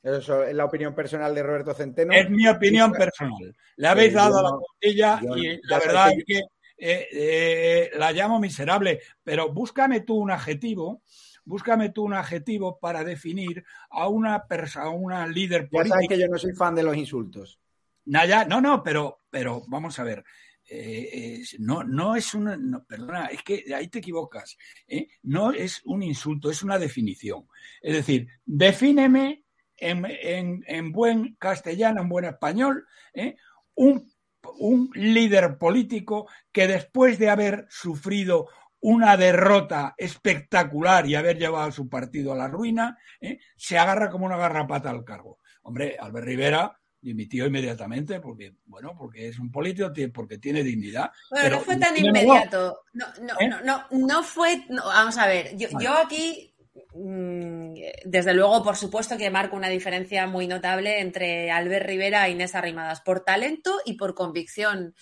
[0.02, 2.12] Eso es la opinión personal de Roberto Centeno.
[2.12, 3.54] Es mi opinión personal.
[3.76, 6.38] Le habéis dado la puntilla y la verdad es que
[6.80, 11.02] eh, eh, la llamo miserable, pero búscame tú un adjetivo,
[11.48, 15.94] búscame tú un adjetivo para definir a una persona, a una líder Ya política.
[15.94, 17.58] sabes que yo no soy fan de los insultos.
[18.04, 20.24] Naya, no, no, pero, pero vamos a ver.
[20.70, 24.58] eh, es- no, no es una, no, perdona, es que ahí te equivocas.
[24.86, 25.08] ¿eh?
[25.22, 27.48] No es un insulto, es una definición.
[27.80, 29.44] Es decir, defíneme
[29.78, 33.36] en, en- en buen castellano, en buen español, ¿eh?
[33.76, 34.12] un,
[34.58, 38.48] un líder político que después de haber sufrido
[38.80, 43.38] una derrota espectacular y haber llevado a su partido a la ruina, ¿eh?
[43.56, 45.38] se agarra como una garrapata al cargo.
[45.62, 51.10] Hombre, Albert Rivera dimitió inmediatamente porque, bueno, porque es un político, porque tiene dignidad.
[51.30, 52.82] Bueno, pero no fue tan inmediato.
[52.92, 53.48] No, no, ¿Eh?
[53.48, 54.64] no, no, no fue.
[54.68, 55.84] no, vamos a ver, yo, Vale.
[55.84, 56.54] yo aquí,
[56.94, 62.32] mm, desde luego, por supuesto que marco una diferencia muy notable entre Albert Rivera e
[62.32, 64.94] Inés Arrimadas, por talento y por convicción.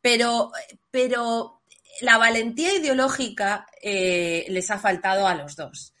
[0.00, 0.52] Pero,
[0.90, 1.57] pero
[2.00, 5.94] la valentía ideológica eh, les ha faltado a los dos.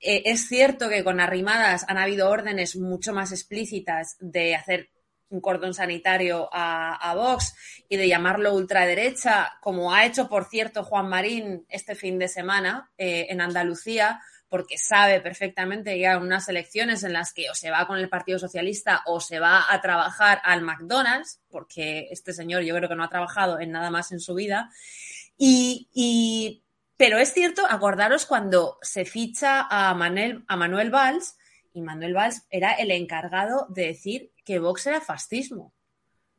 [0.00, 4.90] Eh, es cierto que con Arrimadas han habido órdenes mucho más explícitas de hacer
[5.28, 7.54] un cordón sanitario a, Vox
[7.88, 12.90] y de llamarlo ultraderecha, como ha hecho, por cierto, Juan Marín este fin de semana
[12.98, 17.70] eh, en Andalucía, porque sabe perfectamente que hay unas elecciones en las que o se
[17.70, 22.62] va con el Partido Socialista o se va a trabajar al McDonald's, porque este señor
[22.62, 24.68] yo creo que no ha trabajado en nada más en su vida.
[25.44, 26.62] Y, y-
[26.96, 31.36] pero es cierto, acordaros cuando se ficha a Manuel, a Manuel Valls,
[31.74, 35.74] y Manuel Valls era el encargado de decir que Vox era fascismo.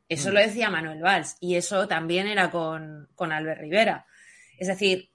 [0.08, 0.32] Eso Mm.
[0.32, 4.06] lo decía Manuel Valls, y eso también era con, con Albert Rivera.
[4.58, 5.10] Es decir,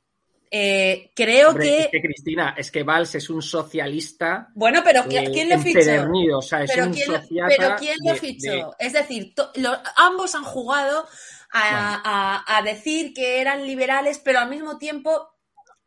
[0.52, 1.80] eh, creo Hombre, que...
[1.80, 4.50] es que Cristina, es que Valls es un socialista.
[4.54, 5.80] Bueno, pero ¿qui- eh, ¿quién lo fichó?
[5.80, 7.08] empedernido, o sea, es pero, un ¿quién,
[7.48, 8.52] pero ¿quién lo de- fichó?
[8.52, 11.08] de- Es decir, lo- ambos han jugado
[11.52, 12.02] a,
[12.46, 15.30] a- a decir que eran liberales, pero al mismo tiempo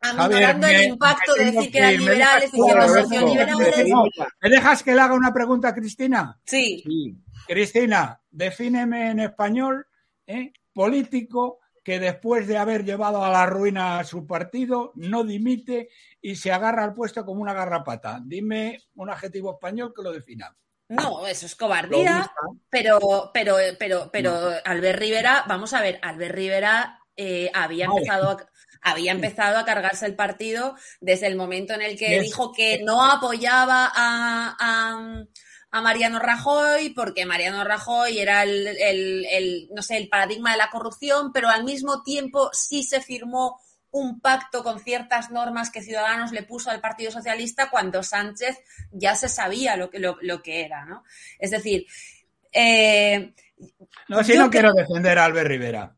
[0.01, 1.99] aminorando el impacto me de decir que eran ir.
[2.01, 3.87] ¿Me liberales, diciendo que- Roberto, socioliberales.
[3.89, 4.03] no,
[4.41, 6.39] ¿Me dejas que le haga una pregunta a Cristina?
[6.45, 6.83] Sí.
[7.47, 9.87] Cristina, defíneme en español,
[10.27, 10.51] ¿eh?
[10.73, 15.89] político que después de haber llevado a la ruina a su partido no dimite
[16.21, 18.21] y se agarra al puesto como una garrapata.
[18.23, 20.55] Dime un adjetivo español que lo defina.
[20.89, 22.31] No, eso es cobardía,
[22.69, 27.99] pero, pero, pero, pero Albert Rivera, vamos a ver, Albert Rivera eh, había Vale.
[28.01, 28.37] empezado a,
[28.81, 33.03] había empezado a cargarse el partido desde el momento en el que dijo que no
[33.09, 35.23] apoyaba a, a,
[35.71, 40.57] a Mariano Rajoy porque Mariano Rajoy era el, el- el, no sé, el paradigma de
[40.57, 43.59] la corrupción, pero al mismo tiempo sí se firmó
[43.93, 48.57] un pacto con ciertas normas que Ciudadanos le puso al Partido Socialista cuando Sánchez
[48.91, 51.03] ya se sabía lo que, lo, lo que era, ¿no?
[51.37, 51.85] Es decir,
[52.51, 53.33] eh,
[54.09, 55.95] No, si no quiero defender a Albert Rivera.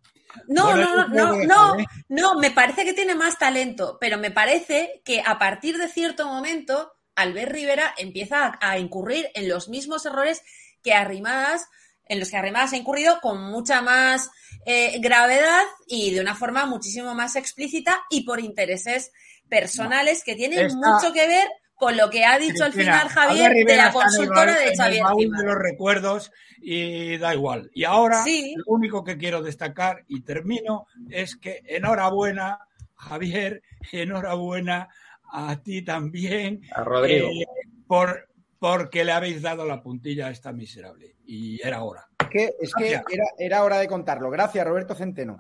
[0.50, 1.86] no, Bueno, no, no, no, ¿eh?
[2.10, 6.28] no, me parece que tiene más talento, pero me parece que a partir de cierto
[6.28, 10.44] momento, Albert Rivera empieza a, a incurrir en los mismos errores
[10.84, 11.70] que Arrimadas,
[12.08, 14.30] en los que Arrimadas ha incurrido con mucha más
[14.66, 19.12] eh, gravedad y de una forma muchísimo más explícita y por intereses
[19.50, 23.76] personales que tienen mucho que ver con lo que ha dicho al final Javier de
[23.76, 25.38] la en el consultora de en el Xavier baúl Encima.
[25.40, 27.70] de los recuerdos y da igual.
[27.74, 28.54] Y ahora Sí.
[28.56, 32.60] lo único que quiero destacar y termino es que enhorabuena,
[32.96, 34.88] Javier, enhorabuena
[35.32, 36.62] a ti también.
[36.74, 37.28] A Rodrigo.
[37.28, 37.46] eh,
[37.88, 41.16] por, porque le habéis dado la puntilla a esta miserable.
[41.26, 42.08] Y era hora.
[42.20, 44.30] Es que, es que era, era hora de contarlo.
[44.30, 45.38] Gracias, Roberto Centeno.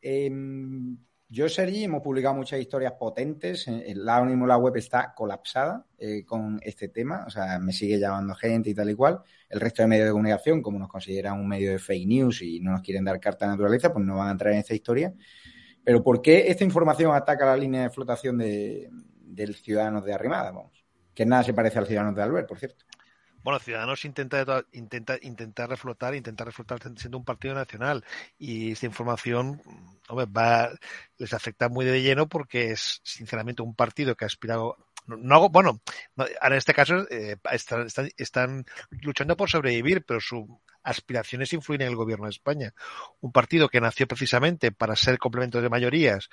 [0.00, 0.96] Em,
[1.28, 3.66] yo, Sergi, hemos publicado muchas historias potentes.
[3.68, 7.24] El- Ahora mismo la web está colapsada eh, con este tema.
[7.26, 9.20] O sea, me sigue llamando gente y tal y cual.
[9.48, 12.60] El resto de medios de comunicación, como nos consideran un medio de fake news y
[12.60, 15.12] no nos quieren dar carta de naturaleza, pues no van a entrar en esta historia.
[15.82, 20.50] Pero ¿por qué esta información ataca la línea de flotación de, del Ciudadanos de Arrimada?
[20.50, 20.83] Vamos.
[21.14, 22.84] Que nada se parece al Ciudadanos de Albert, por cierto.
[23.42, 28.02] Bueno, Ciudadanos intenta, intenta, intentar reflotar, intentar reflotar siendo un partido nacional.
[28.38, 29.60] Y esta información
[30.08, 30.70] hombre, va,
[31.18, 35.48] les afecta muy de lleno porque es, sinceramente, un partido que ha aspirado no, no
[35.50, 35.80] bueno,
[36.16, 38.64] no, en este caso eh, están, están, están
[39.02, 42.74] luchando por sobrevivir, pero su aspiración es influir en el gobierno de España.
[43.20, 46.28] Un partido que nació precisamente para ser complemento de mayorías,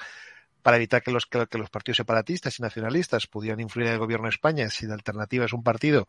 [0.61, 4.25] para evitar que los, que, los partidos separatistas y nacionalistas pudieran influir en el gobierno
[4.25, 6.07] de España, si la alternativa es un partido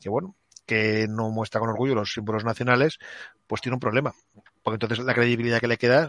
[0.00, 0.34] que, bueno,
[0.66, 2.98] que no muestra con orgullo los símbolos nacionales,
[3.46, 4.14] pues tiene un problema.
[4.62, 6.08] Porque entonces la credibilidad que le queda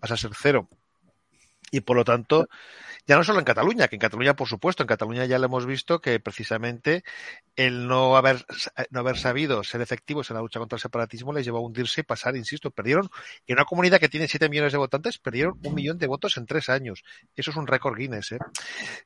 [0.00, 0.68] pasa a ser cero.
[1.70, 2.48] Y por lo tanto,
[3.08, 5.64] ya no solo en Cataluña, que en Cataluña, por supuesto, en Cataluña ya lo hemos
[5.64, 7.04] visto que precisamente
[7.56, 8.44] el no haber,
[8.90, 12.02] no haber sabido ser efectivos en la lucha contra el separatismo les llevó a hundirse
[12.02, 13.08] y pasar, insisto, perdieron,
[13.46, 16.44] en una comunidad que tiene 7 millones de votantes, perdieron un millón de votos en
[16.44, 17.02] tres años.
[17.34, 18.38] Eso es un récord Guinness, ¿eh?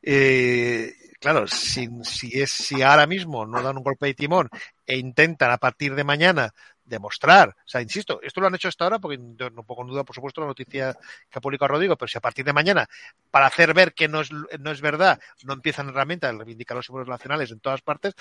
[0.03, 4.51] eh claro, si, si, es, si ahora mismo no dan un golpe de timón
[4.85, 6.53] e intentan a partir de mañana
[6.85, 10.05] demostrar, o sea, insisto, esto lo han hecho hasta ahora porque no pongo en duda,
[10.05, 10.95] por supuesto, la noticia
[11.31, 12.89] que ha publicado Rodrigo, pero si a partir de mañana,
[13.31, 17.09] para hacer ver que no es, no es verdad, no empiezan a reivindicar los símbolos
[17.09, 18.15] nacionales en todas partes,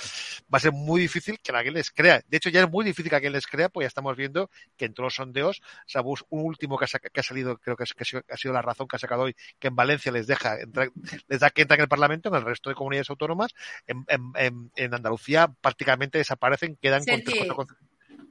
[0.54, 2.22] va a ser muy difícil que alguien les crea.
[2.28, 4.86] De hecho, ya es muy difícil que alguien les crea, pues ya estamos viendo que
[4.86, 8.38] en todos los sondeos, Sabus, un último que ha, que ha salido, creo que, ha
[8.38, 10.92] sido la razón que ha sacado hoy, que en Valencia les deja entrar,
[11.28, 13.52] les da que entran en el Parlamento, en el resto de comunidades autónomas,
[13.88, 14.06] en,
[14.38, 17.48] en, en Andalucía prácticamente desaparecen, quedan Sí, con tres, sí.
[17.56, 17.76] cuatro,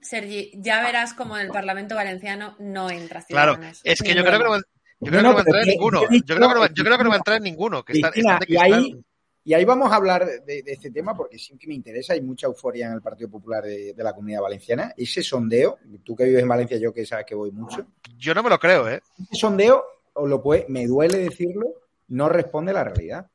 [0.02, 3.80] Sergi, ya verás como en el Parlamento Valenciano no entra Claro, Ciudadanos.
[3.84, 4.62] es que yo creo que no, yo
[5.00, 6.00] creo que no va a entrar en ninguno.
[6.02, 7.84] yo creo que no va, dicho- yo creo que no va a entrar en ninguno.
[7.84, 9.04] Que están, Cristina, están de y ahí,
[9.44, 12.14] y ahí vamos a hablar de, de este tema porque sí que me interesa.
[12.14, 14.92] Hay mucha euforia en el Partido Popular de, de la Comunidad Valenciana.
[14.96, 17.86] Ese sondeo, tú que vives en Valencia, yo que sabes que voy mucho.
[18.16, 19.02] Yo no me lo creo, ¿eh?
[19.18, 19.84] Ese sondeo,
[20.14, 21.66] os lo puede, me duele decirlo,
[22.08, 23.26] no responde a la realidad.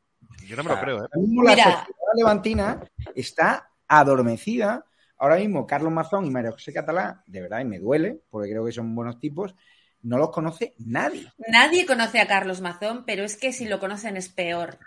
[0.47, 1.07] Yo no me lo creo, ¿eh?
[1.11, 2.83] Ahora mismo la sociedad levantina
[3.15, 4.85] está adormecida.
[5.17, 8.65] Ahora mismo Carlos Mazón y María José Catalá, de verdad, y me duele, porque creo
[8.65, 9.55] que son buenos tipos,
[10.01, 11.31] no los conoce nadie.
[11.47, 14.77] Nadie conoce a Carlos Mazón, pero es que si lo conocen es peor.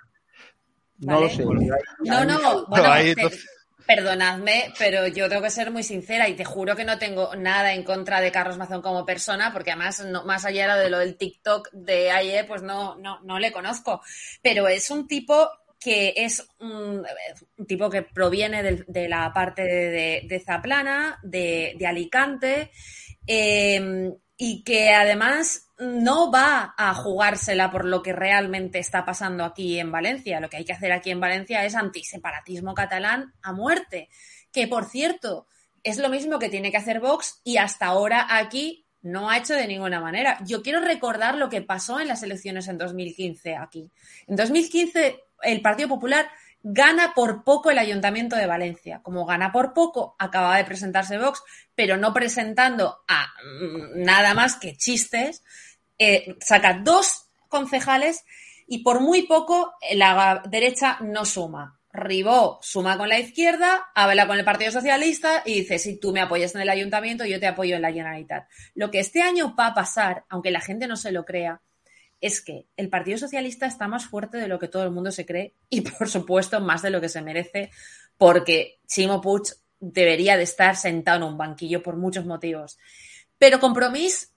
[0.99, 1.44] No lo sé.
[1.44, 3.49] No, no, bueno, te- entonces-
[3.89, 7.72] perdonadme, pero yo tengo que ser muy sincera y te juro que no tengo nada
[7.72, 11.16] en contra de Carlos Mazón como persona, porque además, no, más allá de lo del
[11.16, 14.03] TikTok de ayer, pues no, no, no le conozco.
[14.43, 15.49] Pero es un tipo
[15.80, 17.03] que es un,
[17.66, 22.70] tipo que proviene de, la parte de, de- Zaplana, de, de Alicante,
[23.26, 29.80] eh, y que además no va a jugársela por lo que realmente está pasando aquí
[29.80, 30.41] en Valencia.
[30.41, 34.09] Lo que hay que hacer aquí en Valencia es antiseparatismo catalán a muerte.
[34.53, 35.49] Que por cierto,
[35.82, 39.55] es lo mismo que tiene que hacer Vox y hasta ahora aquí no ha hecho
[39.55, 40.39] de ninguna manera.
[40.47, 43.91] Yo quiero recordar lo que pasó en las elecciones en 2015 aquí.
[44.28, 46.28] En 2015 el Partido Popular
[46.71, 49.01] gana por poco el Ayuntamiento de Valencia.
[49.03, 51.43] Como gana por poco, acaba de presentarse Vox,
[51.75, 55.43] pero no presentando a mm, nada más que chistes,
[55.99, 58.25] eh, saca dos concejales
[58.66, 61.81] y por muy poco la derecha no suma.
[61.91, 66.21] Ribó suma con la izquierda, habla con el Partido Socialista y dice, si tú me
[66.21, 68.47] apoyas en el ayuntamiento, yo te apoyo en la Generalitat.
[68.75, 71.62] Lo que este año va a pasar, aunque la gente no se lo crea,
[72.21, 75.27] es que el Partido Socialista está más fuerte de lo que todo el mundo se
[75.27, 77.71] cree y, por supuesto, más de lo que se merece,
[78.16, 82.79] porque Chimo Puig debería de estar sentado en un banquillo por muchos motivos.
[83.39, 84.33] Pero Compromís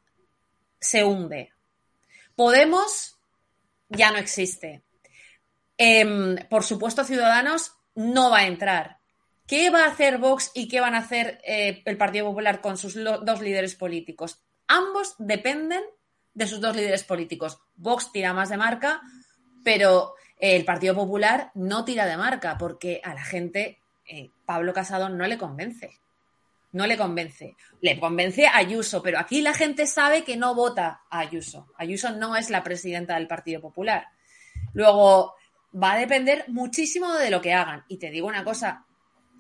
[0.80, 1.52] se hunde.
[2.36, 3.18] Podemos
[3.90, 4.84] ya no existe.
[5.78, 8.98] Em, por supuesto, Ciudadanos no va a entrar.
[9.48, 12.78] ¿Qué va a hacer Vox y qué van a hacer eh, el Partido Popular con
[12.78, 14.42] sus dos líderes políticos?
[14.68, 15.82] Ambos dependen
[16.34, 17.60] de sus dos líderes políticos.
[17.76, 19.02] Vox tira más de marca,
[19.64, 24.74] pero eh, el Partido Popular no tira de marca porque a la gente eh, Pablo
[24.74, 26.00] Casado no le convence.
[26.74, 27.56] No le convence.
[27.82, 31.68] Le convence a Ayuso, pero aquí la gente sabe que no vota a Ayuso.
[31.78, 34.08] Ayuso no es la presidenta del Partido Popular.
[34.74, 35.36] Luego,
[35.72, 37.84] va a depender muchísimo de lo que hagan.
[37.90, 38.86] Y te digo una cosa,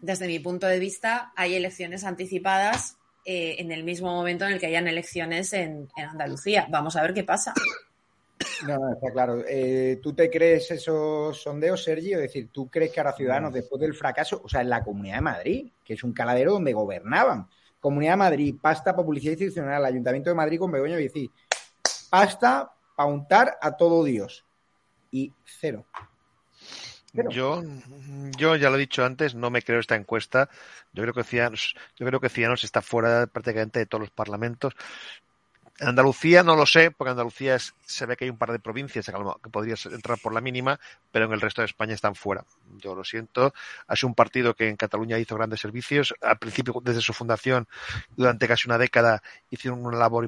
[0.01, 4.59] desde mi punto de vista, hay elecciones anticipadas eh, en el mismo momento en el
[4.59, 6.67] que hayan elecciones en, en Andalucía.
[6.69, 7.53] Vamos a ver qué pasa.
[8.67, 9.43] No, no, está claro.
[9.47, 12.17] Eh, ¿Tú te crees esos sondeos, Sergio?
[12.17, 15.15] Es decir, ¿tú crees que ahora Ciudadanos, después del fracaso, o sea, en la Comunidad
[15.15, 17.47] de Madrid, que es un caladero donde gobernaban,
[17.79, 21.29] Comunidad de Madrid, pasta para publicidad institucional, Ayuntamiento de Madrid con Begoña Vicí,
[22.09, 24.45] pasta para untar a todo Dios.
[25.11, 25.85] Y cero.
[27.13, 27.61] Yo,
[28.37, 30.49] yo ya lo he dicho antes, no me creo esta encuesta.
[30.93, 34.73] Yo creo que Ciudadanos, yo creo que Ciudadanos está fuera prácticamente de todos los parlamentos.
[35.79, 38.59] En Andalucía no lo sé, porque Andalucía es- se ve que hay un par de
[38.59, 40.79] provincias que, a lo- que podrían entrar por la mínima,
[41.11, 42.45] pero en el resto de España están fuera.
[42.77, 43.53] Yo lo siento.
[43.93, 46.13] Sido un partido que en Cataluña hizo grandes servicios.
[46.21, 47.67] Al principio, desde su fundación,
[48.15, 50.23] durante casi una década, hicieron una labor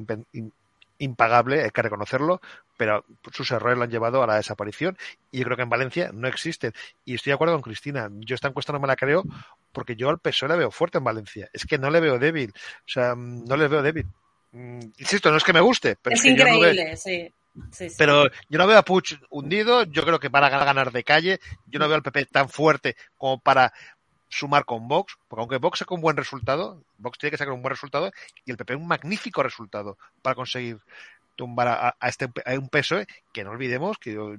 [0.97, 2.41] impagable, hay que reconocerlo,
[2.77, 4.97] pero sus errores lo han llevado a la desaparición
[5.31, 6.73] y yo creo que en Valencia no existen.
[7.05, 9.23] Y estoy de acuerdo con Cristina, yo esta encuesta no me la creo
[9.71, 12.53] porque yo al PSOE le veo fuerte en Valencia, es que no le veo débil,
[12.55, 14.05] o sea, no les veo débil.
[14.51, 17.33] Mm, Insisto, no es que me guste, pero es, que yo no veo- increíble, sí.
[17.71, 17.95] Sí, sí.
[17.99, 21.39] pero yo no veo a Puig hundido, yo creo que van a ganar de calle,
[21.67, 23.71] yo no veo al PP tan fuerte como para
[24.33, 27.61] sumar con Vox, porque aunque Vox saque un buen resultado, Vox tiene que sacar un
[27.61, 28.11] buen resultado
[28.45, 30.79] y el PP un magnífico resultado para conseguir
[31.35, 34.33] tumbar a, a este a un PSOE que no olvidemos que, yo,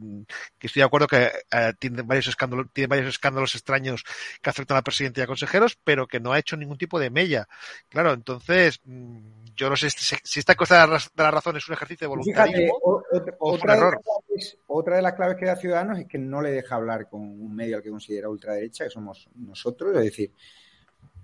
[0.58, 4.04] que estoy de acuerdo que eh, tiene varios escándalos tiene varios escándalos extraños
[4.40, 6.98] que afectan a la presidenta y a consejeros pero que no ha hecho ningún tipo
[6.98, 7.46] de mella
[7.88, 12.06] claro entonces mm, yo no sé si, esta cosa de la razón es un ejercicio
[12.06, 13.94] de voluntarismo o- otra, o un otra de error.
[13.94, 17.08] las claves, otra de las claves que da Ciudadanos es que no le deja hablar
[17.08, 20.32] con un medio al que considera ultraderecha, que somos nosotros, es decir,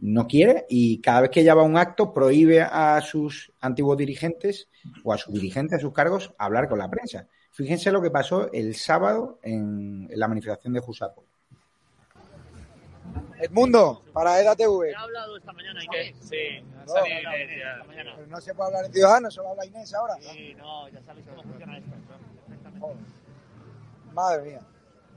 [0.00, 3.96] no quiere y cada vez que ella va a un acto prohíbe a sus antiguos
[3.96, 4.68] dirigentes
[5.04, 7.26] o a sus dirigentes, a sus cargos, hablar con la prensa.
[7.52, 11.24] Fíjense lo que pasó el sábado en, en la manifestación de Jusapo.
[13.38, 14.84] Edmundo, para EDATV.
[14.84, 16.14] He hablado esta mañana, Inés.
[16.20, 16.36] Sí,
[16.78, 18.12] ha No, salido no, Inés ya esta mañana.
[18.16, 20.14] Pero no se puede hablar en Ciudadanos, solo habla Inés ahora.
[20.20, 21.90] Sí, no, ya sabéis cómo funciona esto.
[24.12, 24.60] Madre mía.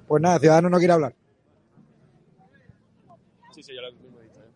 [0.07, 1.15] Pues nada, Ciudadanos no quiere hablar.
[3.53, 4.39] Sí, sí, yo lo mismo he dicho.
[4.39, 4.49] ¿eh?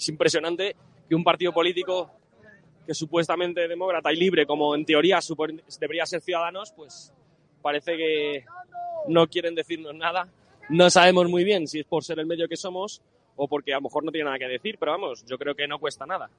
[0.00, 0.74] Es impresionante
[1.08, 2.10] que un partido político
[2.86, 5.18] que supuestamente demócrata y libre, como en teoría
[5.78, 7.12] debería ser Ciudadanos, pues
[7.60, 8.44] parece que
[9.08, 10.26] no quieren decirnos nada.
[10.70, 13.02] No sabemos muy bien si es por ser el medio que somos
[13.36, 15.68] o porque a lo mejor no tiene nada que decir, pero vamos, yo creo que
[15.68, 16.30] no cuesta nada.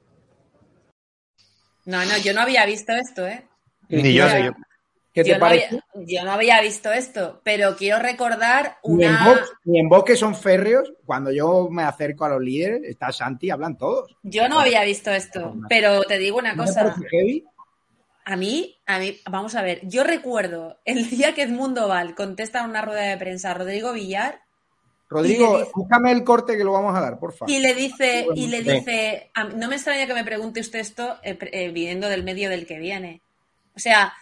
[1.85, 3.45] No, no, yo no había visto esto, ¿eh?
[3.89, 4.55] Ni yo, Mira,
[5.13, 5.23] ni yo.
[5.23, 5.65] ¿Qué te no parece?
[5.67, 5.83] había,
[6.19, 9.45] yo no había visto esto, pero quiero recordar Ni en, una...
[9.65, 13.77] Ni en que son férreos, cuando yo me acerco a los líderes, está Santi, hablan
[13.77, 14.15] todos.
[14.23, 16.95] Yo no había visto esto, pero te digo una ¿No te cosa.
[18.23, 22.63] A mí, a mí, vamos a ver, yo recuerdo el día que Edmundo Val contesta
[22.63, 24.41] en una rueda de prensa a Rodrigo Villar
[25.09, 27.51] Rodrigo, dice- búscame el corte que lo vamos a dar, por favor.
[27.53, 31.17] y le dice, y le dice, a- no me extraña que me pregunte usted esto
[31.21, 33.19] eh, eh, viniendo del medio del que viene.
[33.75, 34.13] O sea,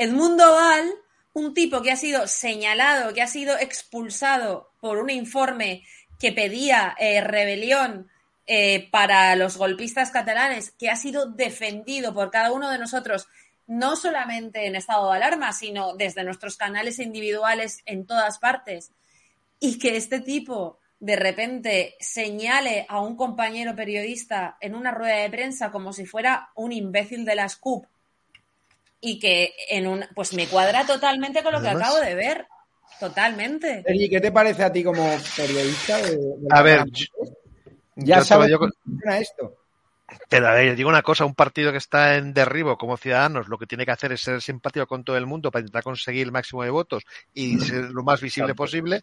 [0.00, 0.94] Edmundo Val,
[1.32, 5.82] un tipo que ha sido señalado, que ha sido expulsado por un informe
[6.20, 8.08] que pedía eh, rebelión
[8.46, 13.26] eh, para los golpistas catalanes, que ha sido defendido por cada uno de nosotros,
[13.66, 18.92] no solamente en estado de alarma, sino desde nuestros canales individuales en todas partes,
[19.58, 25.30] y que este tipo de repente señale a un compañero periodista en una rueda de
[25.30, 27.86] prensa como si fuera un imbécil de la SCUP
[29.00, 32.46] y que en un pues me cuadra totalmente con lo que acabo de ver.
[32.98, 33.82] Totalmente.
[33.86, 35.98] Sergi, ¿qué te parece a ti como periodista?
[35.98, 36.18] de-
[36.50, 37.06] A ver, yo-
[37.96, 39.54] ya yo sabes cómo funciona esto.
[40.30, 43.58] Pero a ver, digo una cosa, un partido que está en derribo como Ciudadanos, lo
[43.58, 46.32] que tiene que hacer es ser simpático con todo el mundo para intentar conseguir el
[46.32, 47.04] máximo de votos
[47.34, 49.02] y ser lo más visible posible.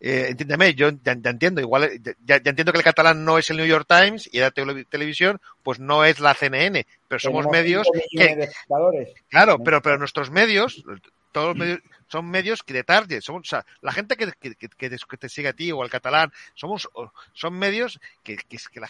[0.00, 1.90] Eh, entiéndeme, yo ya, ya entiendo, igual
[2.24, 4.86] ya, ya entiendo que el catalán no es el New York Times y la tele-
[4.86, 8.48] televisión pues no es la CNN, pero somos medios que.
[9.28, 10.82] Claro, pero, pero nuestros medios,
[11.32, 14.54] todos los medios, son medios que de target, somos, o sea, la gente que, que,
[14.56, 14.68] que-
[15.18, 16.88] te- sigue a ti o al catalán, somos,
[17.32, 18.38] son medios que,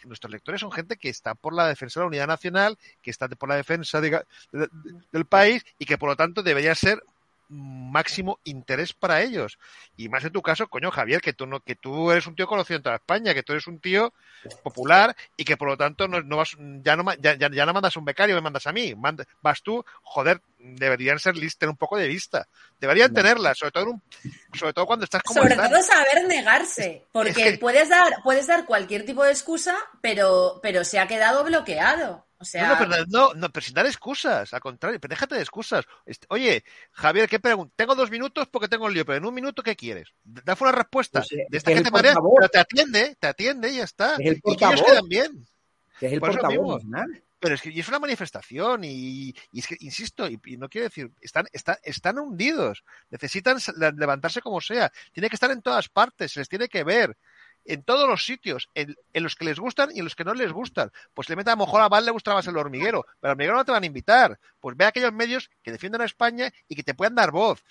[0.05, 3.29] nuestros lectores son gente que está por la defensa de la unidad nacional, que está
[3.29, 7.03] por la defensa del país y que por lo tanto debería ser
[7.51, 9.59] máximo interés para ellos.
[9.97, 12.47] Y más en tu caso, coño, Javier, que tú no, que tú eres un tío
[12.47, 14.13] conocido en toda España, que tú eres un tío
[14.63, 17.73] popular y que por lo tanto no, no vas, ya no ya, ya, ya no
[17.73, 18.95] mandas un becario, me mandas a mí,
[19.41, 22.49] vas tú, joder, deberían ser listos, tener un poco de vista.
[22.81, 24.03] Deberían tenerla, sobre todo en un,
[24.59, 25.71] sobre todo cuando estás como Sobre estás.
[25.71, 30.59] todo saber negarse, porque Es que- puedes dar puedes dar cualquier tipo de excusa, pero
[30.63, 32.27] pero se ha quedado bloqueado.
[32.41, 35.35] O sea, No, no, pero no, no, pero sin dar excusas, al contrario, pero déjate
[35.35, 35.85] de excusas.
[36.07, 37.73] Este, Oye, Javier, ¿qué pregunta?
[37.77, 40.09] Tengo dos minutos porque tengo el lío, pero en un minuto, ¿qué quieres?
[40.23, 43.27] Dame una respuesta Pues, eh, de es esta que te marea, pero te atiende, te
[43.27, 44.13] atiende y ya está.
[44.15, 44.87] Es el y que ellos portavoz.
[44.87, 45.47] quedan bien.
[45.99, 46.83] Que es el Por eso portavoz.
[47.41, 51.13] Pero es que y es una manifestación y, es que, insisto, y, no quiero decir,
[51.21, 53.59] están, están, están hundidos, necesitan
[53.97, 57.17] levantarse como sea, tiene que estar en todas partes, se les tiene que ver,
[57.69, 60.53] en todos los sitios, en, los que les gustan y en los que no les
[60.53, 60.91] gustan.
[61.15, 63.33] Pues le meta a lo mejor a Val le gustaba más el hormiguero, pero al
[63.33, 64.41] hormiguero no te van a invitar.
[64.59, 67.63] Pues ve a aquellos medios que defienden a España y que te puedan dar voz.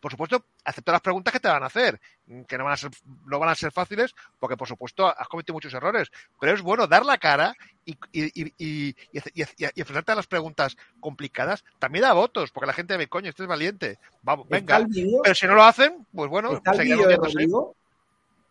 [0.00, 2.00] Por supuesto, acepta las preguntas que te van a hacer,
[2.48, 2.90] que no van a ser,
[3.26, 6.86] no van a ser fáciles, porque por supuesto has cometido muchos errores, pero es bueno
[6.86, 11.64] dar la cara y, y, y, y, y, y- y enfrentarte a las preguntas complicadas.
[11.78, 13.98] También da votos, porque la gente ve, coño, este es valiente.
[14.22, 14.86] Vamos, venga.
[15.22, 17.34] Pero si no lo hacen, pues bueno, ¿Está el seguirán vídeo de hundiéndose.
[17.34, 17.76] Rodrigo?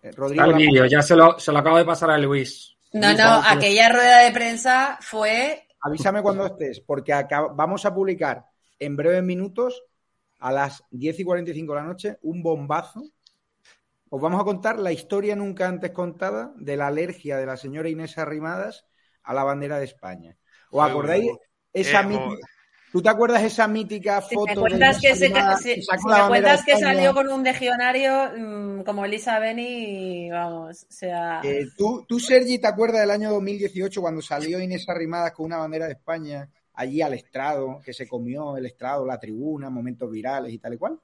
[0.03, 2.75] Eh, Rodrigo Está el vídeo, ya se lo, se lo acabo de pasar a Luis.
[2.93, 7.13] No, Luis, no, vamos aquella rueda de prensa fue Avísame cuando estés, porque
[7.55, 8.45] vamos a publicar
[8.79, 9.81] en breves minutos,
[10.39, 13.03] a las 10 y 45 de la noche, un bombazo.
[14.09, 17.89] Os vamos a contar la historia nunca antes contada de la alergia de la señora
[17.89, 18.85] Inés Arrimadas
[19.23, 20.37] a la bandera de España.
[20.71, 21.37] ¿Os acordáis uy,
[21.73, 22.47] esa Eh, mítica?
[22.91, 25.81] ¿Tú te acuerdas esa mítica Si foto me de cuentas Inés que, Arrimadas si- que
[25.83, 30.91] si me cuentas de que salió con un legionario mm, como Elisa Beni, vamos, o
[30.91, 31.41] sea...
[31.43, 35.57] Eh, ¿tú, tú, Sergi, te acuerdas del año 2018 cuando salió Inés Arrimadas con una
[35.57, 36.49] bandera de España
[36.79, 40.77] allí al estrado, que se comió el estrado, la tribuna, momentos virales y tal y
[40.77, 40.99] cual?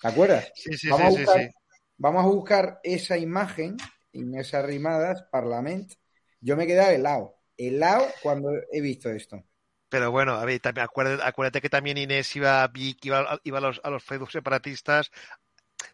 [0.00, 0.52] ¿Te acuerdas?
[0.54, 1.54] Sí, sí, vamos, sí, a buscar, sí.
[1.98, 3.76] vamos a buscar esa imagen,
[4.12, 5.92] Inés Arrimadas, Parlament.
[6.40, 9.42] Yo me he quedado helado, helado cuando he visto esto.
[9.88, 13.40] Pero bueno, a ver, también acuérdate, acuérdate que también Inés iba, vi que iba, a-
[13.44, 15.10] iba a los, a los Facebook separatistas,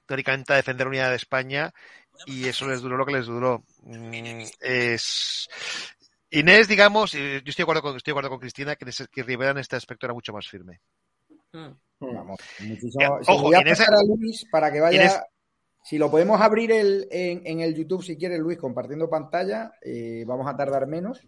[0.06, 1.72] teóricamente a defender la unidad de España,
[2.26, 3.62] y eso les duró lo que les duró.
[3.82, 5.48] Mm, Es...
[6.30, 8.88] Inés, digamos, eh, yo estoy de acuerdo con, estoy de acuerdo con Cristina, que, en
[8.90, 10.80] ese- que Rivera en este aspecto era mucho más firme.
[11.98, 13.18] Vamos, Eh, muchísimo.
[13.22, 15.02] Se lo ojo, voy a Inés- pasar a Luis para que vaya.
[15.04, 15.22] Inés-
[15.82, 20.24] Si lo podemos abrir el- en, en el YouTube, si quieres, Luis, compartiendo pantalla, eh,
[20.26, 21.26] vamos a tardar menos.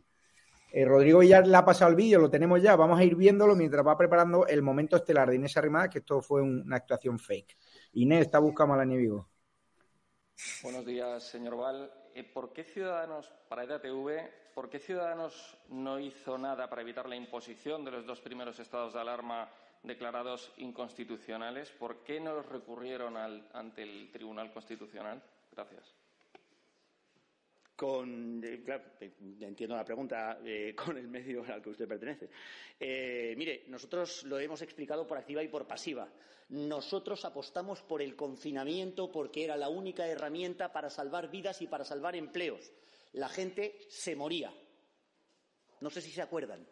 [0.71, 2.77] Eh, Rodrigo ya le ha pasado el vídeo, lo tenemos ya.
[2.77, 6.21] Vamos a ir viéndolo mientras va preparando el momento estelar de Inés Arrimada, que esto
[6.21, 7.57] fue un- una actuación fake.
[7.95, 9.27] Inés, está buscando a la Vigo.
[10.63, 11.91] Buenos días, señor Val.
[12.35, 17.85] ¿Por qué Ciudadanos, para EDATV, por qué Ciudadanos no hizo nada para evitar la imposición
[17.85, 19.49] de los dos primeros estados de alarma
[19.83, 21.71] declarados inconstitucionales?
[21.71, 25.23] ¿Por qué no los recurrieron ante el Tribunal Constitucional?
[25.51, 25.95] Gracias.
[27.75, 32.29] Con, eh, entiendo la pregunta, eh, con el medio al que usted pertenece.
[32.79, 36.09] Eh, mire, nosotros lo hemos explicado por activa y por pasiva.
[36.51, 41.85] Nosotros apostamos por el confinamiento porque era la única herramienta para salvar vidas y para
[41.85, 42.71] salvar empleos.
[43.13, 44.53] La gente se moría.
[45.81, 46.67] No sé si se acuerdan.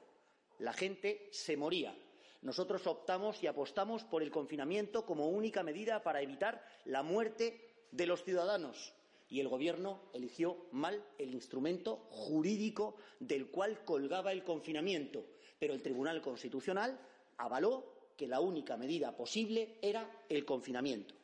[0.58, 1.94] La gente se moría.
[2.42, 8.06] Nosotros optamos y apostamos por el confinamiento como única medida para evitar la muerte de
[8.06, 8.94] los ciudadanos.
[9.28, 15.26] Y el Gobierno eligió mal el instrumento jurídico del cual colgaba el confinamiento.
[15.58, 16.98] Pero el Tribunal Constitucional
[17.36, 21.14] avaló que la única medida posible era el confinamiento.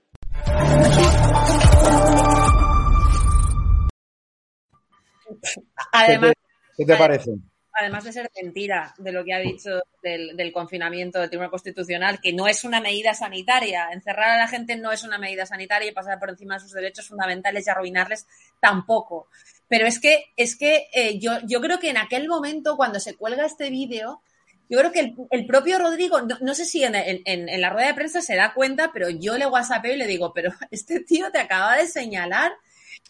[5.93, 6.33] Además,
[6.77, 7.31] ¿Qué te parece?
[7.79, 12.21] además de ser mentira de lo que ha dicho del, del confinamiento del Tribunal Constitucional,
[12.23, 13.89] que no es una medida sanitaria.
[13.93, 16.73] Encerrar a la gente no es una medida sanitaria y pasar por encima de sus
[16.73, 18.27] derechos fundamentales y arruinarles
[18.61, 19.29] tampoco.
[19.69, 23.15] Pero es que, es que eh, yo, yo creo que en aquel momento, cuando se
[23.15, 24.23] cuelga este vídeo,
[24.71, 27.89] yo creo que el, el propio Rodrigo, no, no sé si en- en la rueda
[27.89, 31.31] de prensa se da cuenta, pero yo le whatsappeo y le digo, pero este tío
[31.31, 32.53] te acaba de señalar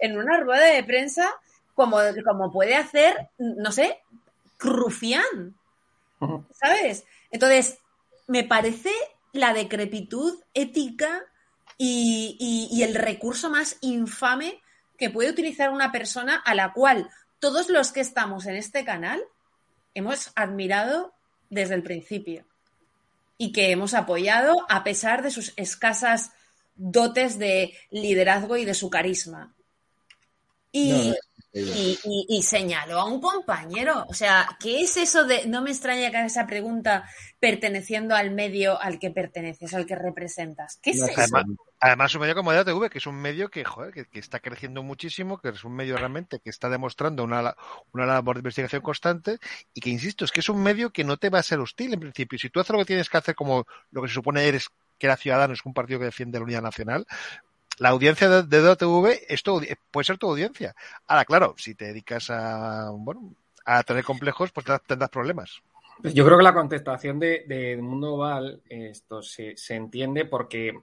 [0.00, 1.30] en una rueda de prensa
[1.76, 4.00] como, como puede hacer, no sé,
[4.58, 5.54] Rufián,
[6.52, 7.04] ¿sabes?
[7.30, 7.78] Entonces,
[8.26, 8.90] me parece
[9.32, 11.22] la decrepitud ética
[11.78, 14.60] y, y- y el recurso más infame
[14.98, 17.08] que puede utilizar una persona a la cual
[17.38, 19.22] todos los que estamos en este canal
[19.94, 21.12] hemos admirado
[21.50, 22.46] desde el principio
[23.38, 26.32] y que hemos apoyado a pesar de sus escasas
[26.76, 29.54] dotes de liderazgo y de su carisma.
[30.72, 31.14] Y, No,
[31.60, 34.04] y, y- y señaló a un compañero.
[34.08, 35.46] O sea, ¿qué es eso de.?
[35.46, 37.08] No me extraña que haga esa pregunta
[37.40, 40.78] perteneciendo al medio al que perteneces, al que representas.
[40.82, 41.12] ¿Qué es eso?
[41.16, 41.44] Además,
[41.80, 44.82] además, un medio como EDATV, que es un medio que, joder, que, que está creciendo
[44.82, 47.54] muchísimo, que es un medio realmente que está demostrando una,
[47.92, 49.38] una labor de investigación constante
[49.74, 51.92] y que, insisto, es que es un medio que no te va a ser hostil
[51.94, 52.38] en principio.
[52.38, 55.06] Si tú haces lo que tienes que hacer como lo que se supone eres que
[55.06, 57.06] era ciudadano, es un partido que defiende la unidad nacional,
[57.78, 59.60] la audiencia de, de DOTV es tu
[59.90, 60.74] puede ser tu audiencia.
[61.06, 65.62] Ahora, claro, si te dedicas a, bueno, a tener complejos, pues tendrás- problemas.
[66.02, 70.78] Yo creo que la contestación de, de Mundo Val esto se, se entiende porque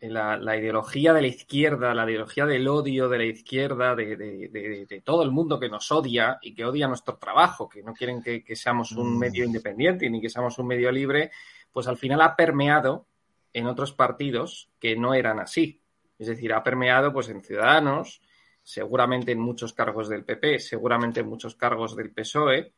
[0.00, 4.48] la, la ideología de la izquierda, la ideología del odio de la izquierda, de, de-
[4.48, 7.92] de- de todo el mundo que nos odia y que odia nuestro trabajo, que no
[7.92, 9.18] quieren que, que seamos un Mm.
[9.18, 11.30] medio independiente ni que seamos un medio libre,
[11.72, 13.06] pues al final ha permeado
[13.52, 15.80] en otros partidos que no eran así.
[16.22, 18.22] Es decir, ha permeado pues en Ciudadanos,
[18.62, 22.72] seguramente en muchos cargos del PP, seguramente en muchos cargos del PSOE.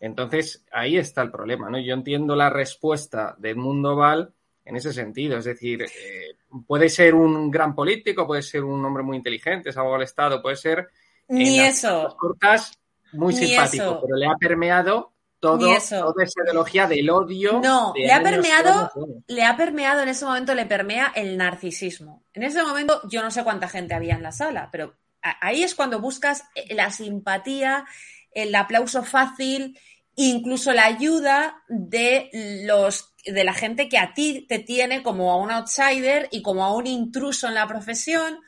[0.00, 1.78] Entonces, ahí está el problema, ¿no?
[1.78, 4.32] Yo entiendo la respuesta de Edmundo Val
[4.64, 5.38] en ese sentido.
[5.38, 6.36] Es decir, eh,
[6.66, 10.42] puede ser un gran político, puede ser un hombre muy inteligente, es algo del Estado,
[10.42, 10.88] puede ser
[11.28, 12.16] Ni en las eso.
[12.18, 12.72] cortas
[13.12, 14.00] muy Ni simpático, eso.
[14.04, 16.00] pero le ha permeado todo, eso.
[16.00, 17.60] toda esa ideología del odio.
[17.62, 18.90] No, de le ha permeado,
[19.26, 22.24] le ha permeado en ese momento, le permea el narcisismo.
[22.34, 25.74] En ese momento, yo no sé cuánta gente había en la sala, pero ahí es
[25.74, 27.86] cuando buscas eh, la simpatía,
[28.32, 29.78] el aplauso fácil,
[30.16, 32.30] incluso la ayuda de
[32.64, 36.64] los de la gente que a ti te tiene como a un outsider y como
[36.64, 38.40] a un intruso en la profesión.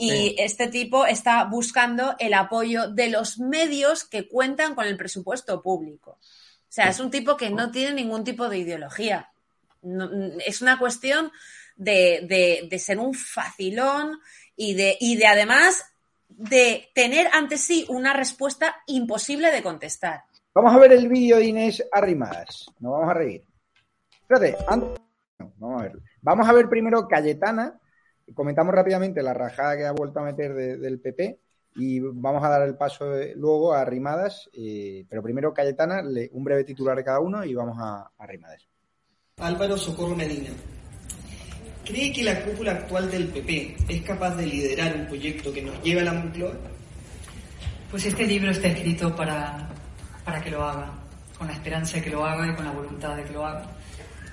[0.00, 0.36] Y Sí.
[0.38, 6.12] este tipo está buscando el apoyo de los medios que cuentan con el presupuesto público.
[6.12, 9.32] O sea, es un tipo que no tiene ningún tipo de ideología.
[9.82, 10.08] No-
[10.46, 11.32] es una cuestión
[11.76, 14.20] de, de- de ser un facilón
[14.54, 15.84] y de, y de además
[16.28, 20.22] de tener ante sí una respuesta imposible de contestar.
[20.54, 22.66] Vamos a ver el vídeo de Inés Arrimadas.
[22.78, 23.44] Nos vamos a reír.
[24.22, 24.94] Espérate, an-
[25.38, 26.02] no, vamos a verlo.
[26.22, 27.80] Vamos a ver primero Cayetana.
[28.34, 31.38] Comentamos rápidamente la rajada que ha vuelto a meter de- del PP
[31.76, 34.48] y vamos a dar el paso de- luego a Arrimadas.
[34.52, 38.10] eh, pero primero Cayetana, le- un breve titular de cada uno y vamos a, a
[38.18, 38.66] Arrimadas.
[39.38, 40.50] Álvaro Socorro Medina.
[41.84, 45.82] ¿Cree que la cúpula actual del PP es capaz de liderar un proyecto que nos
[45.82, 46.52] lleve a la Moncloa?
[47.90, 49.70] Pues este libro está escrito para,
[50.24, 50.92] para que lo haga,
[51.38, 53.64] con la esperanza de que lo haga y con la voluntad de que lo haga.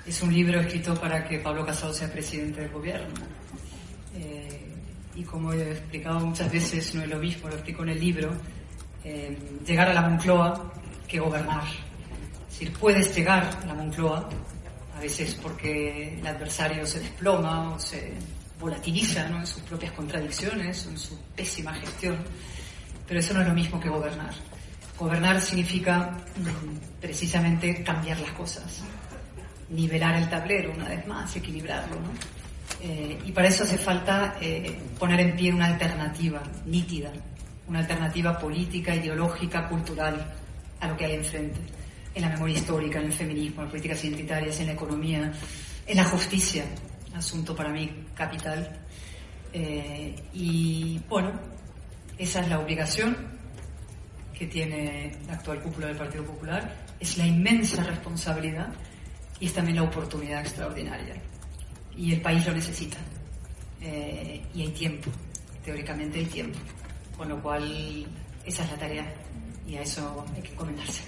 [0.06, 3.14] Es un libro escrito para que Pablo Casado sea presidente del gobierno.
[4.16, 4.66] Eh,
[5.14, 8.30] y como he explicado muchas veces, no es lo mismo, lo explico en el libro,
[9.04, 9.36] eh,
[9.66, 10.72] llegar a la Moncloa
[11.06, 11.64] que gobernar.
[12.48, 14.28] Es decir, puedes llegar a la Moncloa,
[14.96, 18.14] a veces porque el adversario se desploma o se
[18.58, 19.38] volatiliza ¿no?
[19.40, 22.16] en sus propias contradicciones o en su pésima gestión,
[23.06, 24.34] pero eso no es lo mismo que gobernar.
[24.98, 28.82] Gobernar significa mm, precisamente cambiar las cosas,
[29.68, 31.96] nivelar el tablero una vez más, equilibrarlo.
[31.96, 32.45] ¿no?
[32.88, 37.10] Eh, y para eso hace falta eh, poner en pie una alternativa nítida,
[37.66, 40.32] una alternativa política, ideológica, cultural
[40.78, 41.58] a lo que hay enfrente,
[42.14, 45.32] en la memoria histórica, en el feminismo, en las políticas identitarias, en la economía,
[45.84, 46.64] en la justicia,
[47.12, 48.78] asunto para mí capital.
[49.52, 51.32] Eh, y bueno,
[52.16, 53.16] esa es la obligación
[54.32, 58.68] que tiene la actual cúpula del Partido Popular, es la inmensa responsabilidad
[59.40, 61.16] y es también la oportunidad extraordinaria.
[61.96, 62.98] Y el país lo necesita.
[63.80, 65.10] Eh, y hay tiempo,
[65.64, 66.58] teóricamente hay tiempo.
[67.16, 68.06] Con lo cual,
[68.44, 69.14] esa es la tarea
[69.66, 71.02] y a eso hay que comentarse.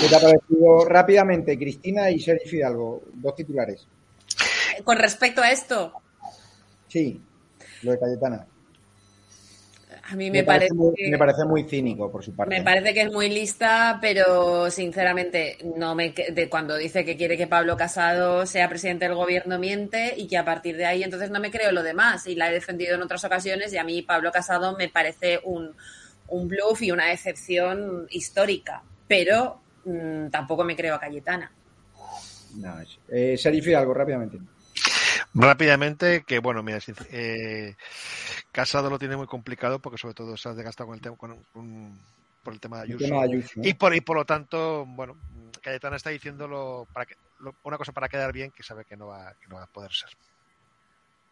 [0.00, 3.02] ¿Qué te ha parecido rápidamente, Cristina y Sergio Fidalgo?
[3.14, 3.86] Dos titulares.
[4.84, 5.92] Con respecto a esto,
[6.88, 7.20] Sí,
[7.82, 8.46] lo de Cayetana.
[10.08, 12.56] A mí me, parece, muy, que- me parece muy cínico por su parte.
[12.56, 17.36] me parece que es muy lista, pero sinceramente no me de cuando dice que quiere
[17.36, 21.30] que Pablo Casado sea presidente del gobierno miente y que a partir de ahí entonces
[21.30, 24.02] no me creo lo demás y la he defendido en otras ocasiones y a mí
[24.02, 25.74] Pablo Casado me parece un,
[26.28, 31.50] un bluff y una decepción histórica, pero mm, tampoco me creo a Cayetana.
[32.56, 34.38] No, es- eh, Sergio Fidalgo, rápidamente.
[35.38, 36.78] Rápidamente, que bueno, mira,
[37.10, 37.74] eh,
[38.52, 41.36] Casado lo tiene muy complicado porque sobre todo se ha desgastado con el tema, con,
[41.52, 41.92] con-
[42.42, 43.04] por el tema de Ayuso.
[43.06, 43.68] tema de Ayuso, ¿no?
[43.68, 45.16] y, por, y por lo tanto, bueno,
[45.62, 49.08] Cayetana está diciéndolo para que, lo- una cosa para quedar bien que sabe que no
[49.08, 50.08] va, que no va a poder ser.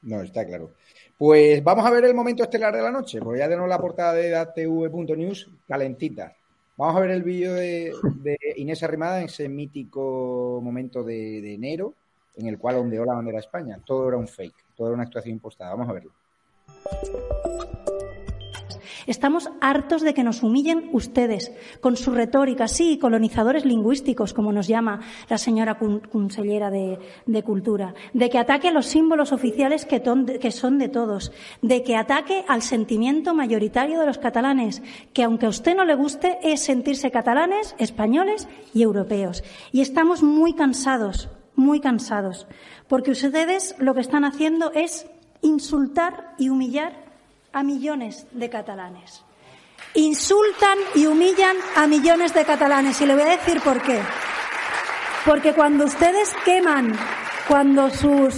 [0.02, 0.70] No, está claro.
[1.16, 4.12] Pues vamos a ver el momento estelar de la noche, porque ya tenemos la portada
[4.12, 6.36] de datv.news calentita.
[6.76, 11.54] Vamos a ver el vídeo de, de Inés Arrimada en ese mítico momento de, de
[11.54, 11.94] enero,
[12.36, 13.78] en el cual ondeó la bandera de España.
[13.84, 15.70] Todo era un fake, todo era una actuación impostada.
[15.70, 16.12] Vamos a verlo.
[19.06, 24.66] Estamos hartos de que nos humillen ustedes con su retórica, sí, colonizadores lingüísticos, como nos
[24.66, 26.98] llama la señora consellera de,
[27.44, 32.44] Cultura, de que ataque a los símbolos oficiales que son de todos, de que ataque
[32.48, 34.82] al sentimiento mayoritario de los catalanes,
[35.12, 39.44] que aunque a usted no le guste, es sentirse catalanes, españoles y europeos.
[39.72, 42.46] Y estamos muy cansados, muy cansados,
[42.88, 45.06] porque ustedes lo que están haciendo es
[45.40, 47.04] insultar y humillar
[47.52, 49.22] a millones de catalanes.
[49.94, 53.00] Insultan y humillan a millones de catalanes.
[53.00, 54.00] Y le voy a decir por qué.
[55.24, 56.92] Porque cuando ustedes queman,
[57.46, 58.34] cuando sus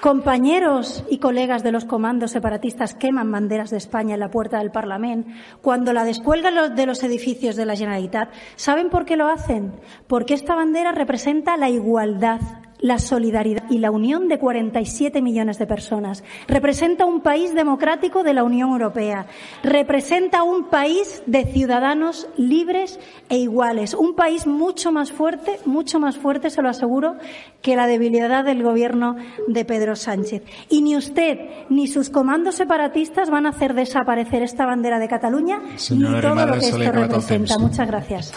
[0.00, 4.70] compañeros y colegas de los comandos separatistas queman banderas de España en la puerta del
[4.70, 5.30] Parlamento,
[5.62, 9.72] cuando la descuelgan de los edificios de la Generalitat, ¿saben por qué lo hacen?
[10.06, 12.40] Porque esta bandera representa la igualdad,
[12.80, 16.24] la solidaridad y la unión de 47 millones de personas.
[16.46, 19.26] Representa un país democrático de la Unión Europea.
[19.62, 22.98] Representa un país de ciudadanos libres
[23.28, 23.94] e iguales.
[23.94, 27.16] Un país mucho más fuerte, mucho más fuerte, se lo aseguro,
[27.62, 29.16] que la debilidad del gobierno
[29.46, 30.42] de Pedro Sánchez.
[30.68, 35.60] Y ni usted ni sus comandos separatistas van a hacer desaparecer esta bandera de Cataluña
[35.90, 37.58] ni todo lo que esto representa.
[37.58, 38.32] Muchas gracias.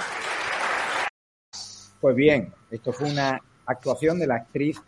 [1.99, 4.81] Pues bien, esto fue una actuación de la actriz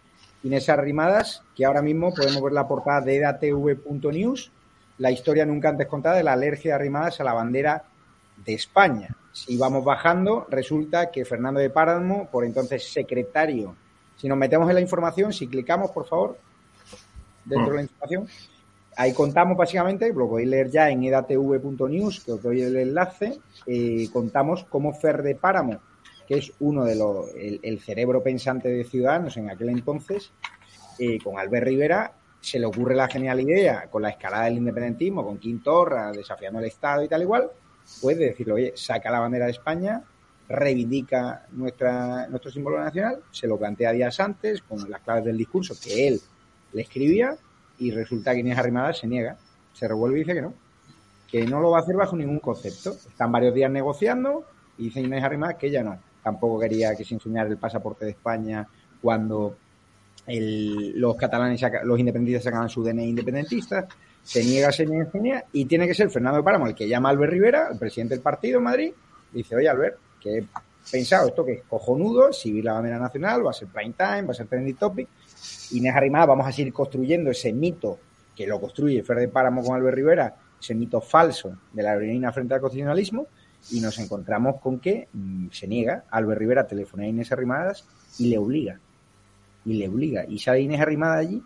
[0.43, 4.51] Inés Arrimadas, que ahora mismo podemos ver la portada de edatv.news.
[4.97, 7.83] la historia nunca antes contada de la alergia de Arrimadas a la bandera
[8.45, 9.15] de España.
[9.31, 13.75] Si vamos bajando, resulta que Fernando de Páramo, por entonces secretario,
[14.17, 16.37] si nos metemos en la información, si clicamos, por favor,
[17.45, 18.27] dentro de la información,
[18.95, 24.07] ahí contamos básicamente, lo podéis leer ya en edatv.news, que os doy el enlace, eh,
[24.11, 25.79] contamos cómo Fer de Páramo,
[26.27, 30.31] que es uno de los, el, cerebro pensante de Ciudadanos en aquel entonces,
[30.99, 35.23] eh, con Albert Rivera, se le ocurre la genial idea, con la escalada del independentismo,
[35.23, 37.49] con Quintorra, desafiando al Estado y tal igual,
[38.01, 40.03] pues de decirle, oye, saca la bandera de España,
[40.49, 45.73] reivindica nuestra, nuestro símbolo nacional, se lo plantea días antes, con las claves del discurso
[45.81, 46.21] que él
[46.73, 47.37] le escribía,
[47.77, 49.37] y resulta que Inés Arrimadas se niega,
[49.73, 50.53] se revuelve y dice que no,
[51.29, 52.91] que no lo va a hacer bajo ningún concepto.
[52.91, 54.45] Están varios días negociando
[54.77, 55.97] y dice Inés Arrimadas que ella no.
[56.23, 58.65] Tampoco quería que se enseñara el pasaporte de España
[59.01, 59.57] cuando
[60.27, 63.87] los catalanes, saca- los independentistas sacaban su DNI independentista.
[64.23, 67.11] Se niega, se niega, se y tiene que ser Fernando Páramo el que llama a
[67.11, 68.93] Albert Rivera, el presidente del partido en Madrid,
[69.33, 70.45] dice, oye Albert, que he
[70.89, 74.31] pensado esto que es cojonudo, si la bandera nacional, va a ser prime time, va
[74.31, 75.09] a ser trending topic,
[75.71, 77.99] Inés Arrimada, vamos a seguir construyendo ese mito
[78.33, 82.31] que lo construye Fer de Páramo con Albert Rivera, ese mito falso de la aerolínea
[82.31, 83.27] frente al constitucionalismo,
[83.71, 87.85] y nos encontramos con que mm, se niega, Albert Rivera telefona a Inés Arrimadas
[88.19, 88.79] y le obliga,
[89.65, 91.41] y le obliga, y sale Inés Arrimada allí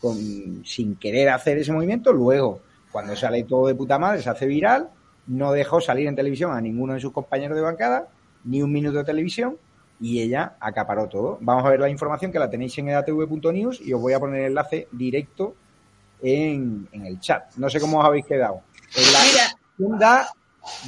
[0.00, 4.46] con, sin querer hacer ese movimiento, luego, cuando sale todo de puta madre, se hace
[4.46, 4.88] viral,
[5.26, 8.08] no dejó salir en televisión a ninguno de sus compañeros de bancada,
[8.44, 9.58] ni un minuto de televisión,
[10.00, 11.38] y ella acaparó todo.
[11.42, 14.40] Vamos a ver la información que la tenéis en edatv.news y os voy a poner
[14.40, 15.54] el enlace directo
[16.22, 17.54] en, en el chat.
[17.56, 18.62] No sé cómo os habéis quedado.
[18.96, 20.28] En la información da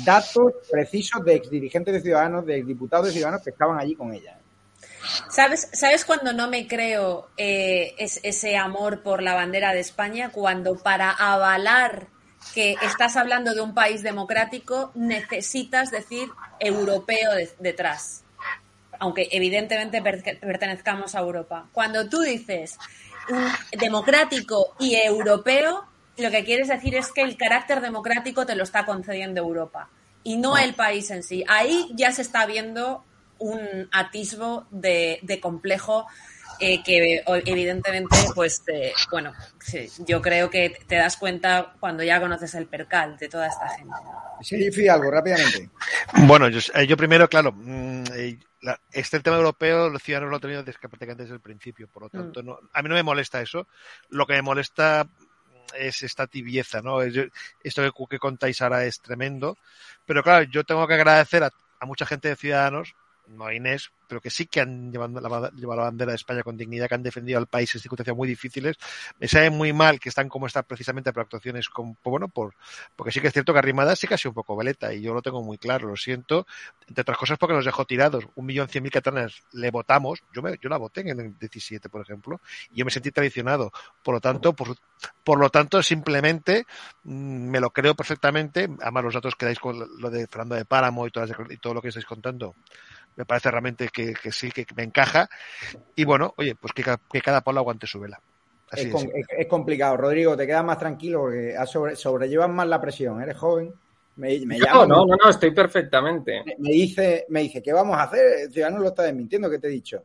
[0.05, 4.39] datos precisos de exdirigentes de Ciudadanos, de exdiputados de Ciudadanos que estaban allí con ella.
[5.31, 10.31] ¿Sabes, ¿Sabes cuando no me creo eh, es- ese amor por la bandera de España?
[10.31, 12.07] Cuando para avalar
[12.55, 16.29] que estás hablando de un país democrático necesitas decir
[16.61, 18.25] europeo de- detrás.
[18.99, 21.69] Aunque evidentemente per- pertenezcamos a Europa.
[21.73, 22.79] Cuando tú dices
[23.29, 25.85] mm, democrático y europeo,
[26.19, 29.89] lo que quieres decir es que el carácter democrático te lo está concediendo Europa
[30.25, 31.45] y no el país en sí.
[31.49, 33.05] Ahí ya se está viendo
[33.39, 36.07] un atisbo de, de complejo
[36.61, 42.21] eh, que evidentemente, pues, eh, bueno, sí, yo creo que te das cuenta cuando ya
[42.21, 43.97] conoces el percal de toda esta gente.
[44.43, 45.71] Sí, Fidalgo, rápidamente.
[46.27, 48.39] Bueno, yo, eh, yo primero, claro, mm, eh,
[48.93, 52.11] este tema europeo, los ciudadanos lo han tenido desde, prácticamente desde el principio, por lo
[52.11, 53.67] tanto, no, a mí no me molesta eso.
[54.09, 55.09] Lo que me molesta
[55.79, 57.03] es esta tibieza, ¿no?
[57.03, 57.31] Esto
[57.63, 59.57] que, que contáis ahora es tremendo,
[60.05, 61.51] pero claro, yo tengo que agradecer a,
[61.81, 62.95] a mucha gente de Ciudadanos,
[63.33, 66.43] no a Inés, pero que sí que han llevado la, llevado la bandera de España
[66.43, 68.77] con dignidad, que han defendido al país en circunstancias muy difíciles.
[69.19, 72.55] Me sabe muy mal que están como están precisamente por actuaciones con, bueno, por,
[72.95, 75.01] porque sí que es cierto que Arrimada sí que ha sido un poco veleta y
[75.01, 76.47] yo lo tengo muy claro, lo siento,
[76.87, 78.27] entre otras cosas porque nos dejó tirados.
[78.35, 81.89] Un millón cien mil catalanes le votamos, yo, me, yo la voté en el 17,
[81.89, 83.73] por ejemplo, y yo me sentí traicionado.
[84.03, 84.77] Por lo tanto, por,
[85.25, 86.67] por lo tanto, simplemente
[87.05, 88.69] mm, me lo creo perfectamente.
[88.81, 91.75] Además, los datos que dais con lo de Fernando de Páramo y, todas, y todo
[91.75, 92.55] lo que estáis contando,
[93.17, 95.29] me parece realmente que, que sí, que me encaja.
[95.97, 98.21] Y bueno, oye, pues que, ca- que cada palo aguante su vela.
[98.71, 98.89] Así
[99.39, 99.97] Es, complicado.
[99.97, 103.21] Rodrigo, te quedas más tranquilo porque sobre, sobrellevas más la presión.
[103.23, 103.73] Eres joven.
[104.17, 106.43] Me, me No, llama, no, no, no, estoy perfectamente.
[106.59, 108.41] me dice, me dice, ¿qué vamos a hacer?
[108.45, 110.05] El ciudadano lo está desmintiendo, ¿qué te he dicho?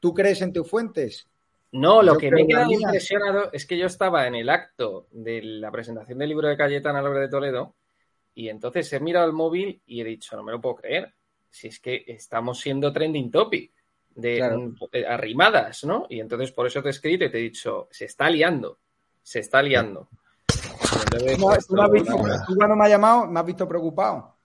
[0.00, 1.28] ¿Tú crees en tus fuentes?
[1.72, 5.06] No, lo Yo que me he quedado impresionado es que yo estaba en el acto
[5.10, 7.74] de la presentación del libro de Cayetana Álvarez de Toledo
[8.34, 11.14] y entonces he mirado el móvil y he dicho, no me lo puedo creer,
[11.56, 13.72] si es que estamos siendo trending topic
[14.14, 14.58] de Claro.
[14.60, 16.06] mm, eh, arrimadas, ¿no?
[16.10, 18.78] Y entonces por eso te he escrito y te he dicho, se está liando,
[19.22, 20.08] se está liando.
[20.48, 23.46] Entonces, ¿Tú, pues, tú me has no, visto- tú cuando me has llamado me has
[23.46, 24.36] visto preocupado.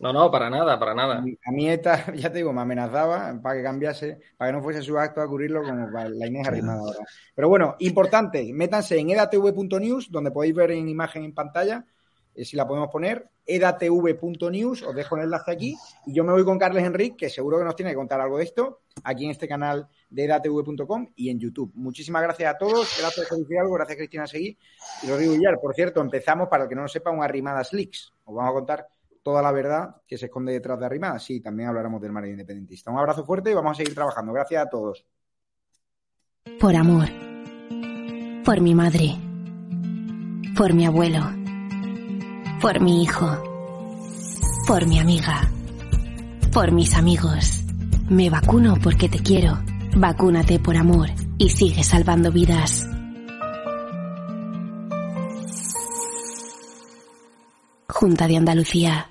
[0.00, 1.24] no, no, para nada, para nada.
[1.44, 4.82] A mí esta, ya te digo, me amenazaba para que cambiase, para que no fuese
[4.82, 7.00] su acto a cubrirlo como la Inés arrimada ahora.
[7.34, 11.84] Pero bueno, importante, métanse en edatv.news, donde podéis ver en imagen en pantalla,
[12.34, 15.76] eh, si la podemos poner, edatv.news, os dejo el enlace aquí,
[16.06, 18.38] y yo me voy con Carles Enrique, que seguro que nos tiene que contar algo
[18.38, 21.72] de esto, aquí en este canal de edatv.com y en YouTube.
[21.74, 24.56] Muchísimas gracias a todos, gracias Jorge Fidalgo, gracias Cristina Seguí
[25.02, 25.58] y Rodrigo Villar.
[25.60, 28.12] Por cierto, empezamos, para el que no lo sepa, un Arrimadas Leaks.
[28.24, 28.88] Os vamos a contar
[29.22, 31.22] toda la verdad que se esconde detrás de Arrimadas.
[31.22, 32.90] Sí, también hablaremos del mar independentista.
[32.90, 34.32] Un abrazo fuerte y vamos a seguir trabajando.
[34.32, 35.04] Gracias a todos.
[36.60, 37.08] Por amor.
[38.44, 39.16] Por mi madre.
[40.56, 41.37] Por mi abuelo
[42.60, 43.42] por mi hijo,
[44.66, 45.48] por mi amiga,
[46.52, 47.62] por mis amigos.
[48.08, 49.58] Me vacuno porque te quiero.
[49.96, 52.84] Vacúnate por amor y sigue salvando vidas.
[57.88, 59.10] Junta de Andalucía.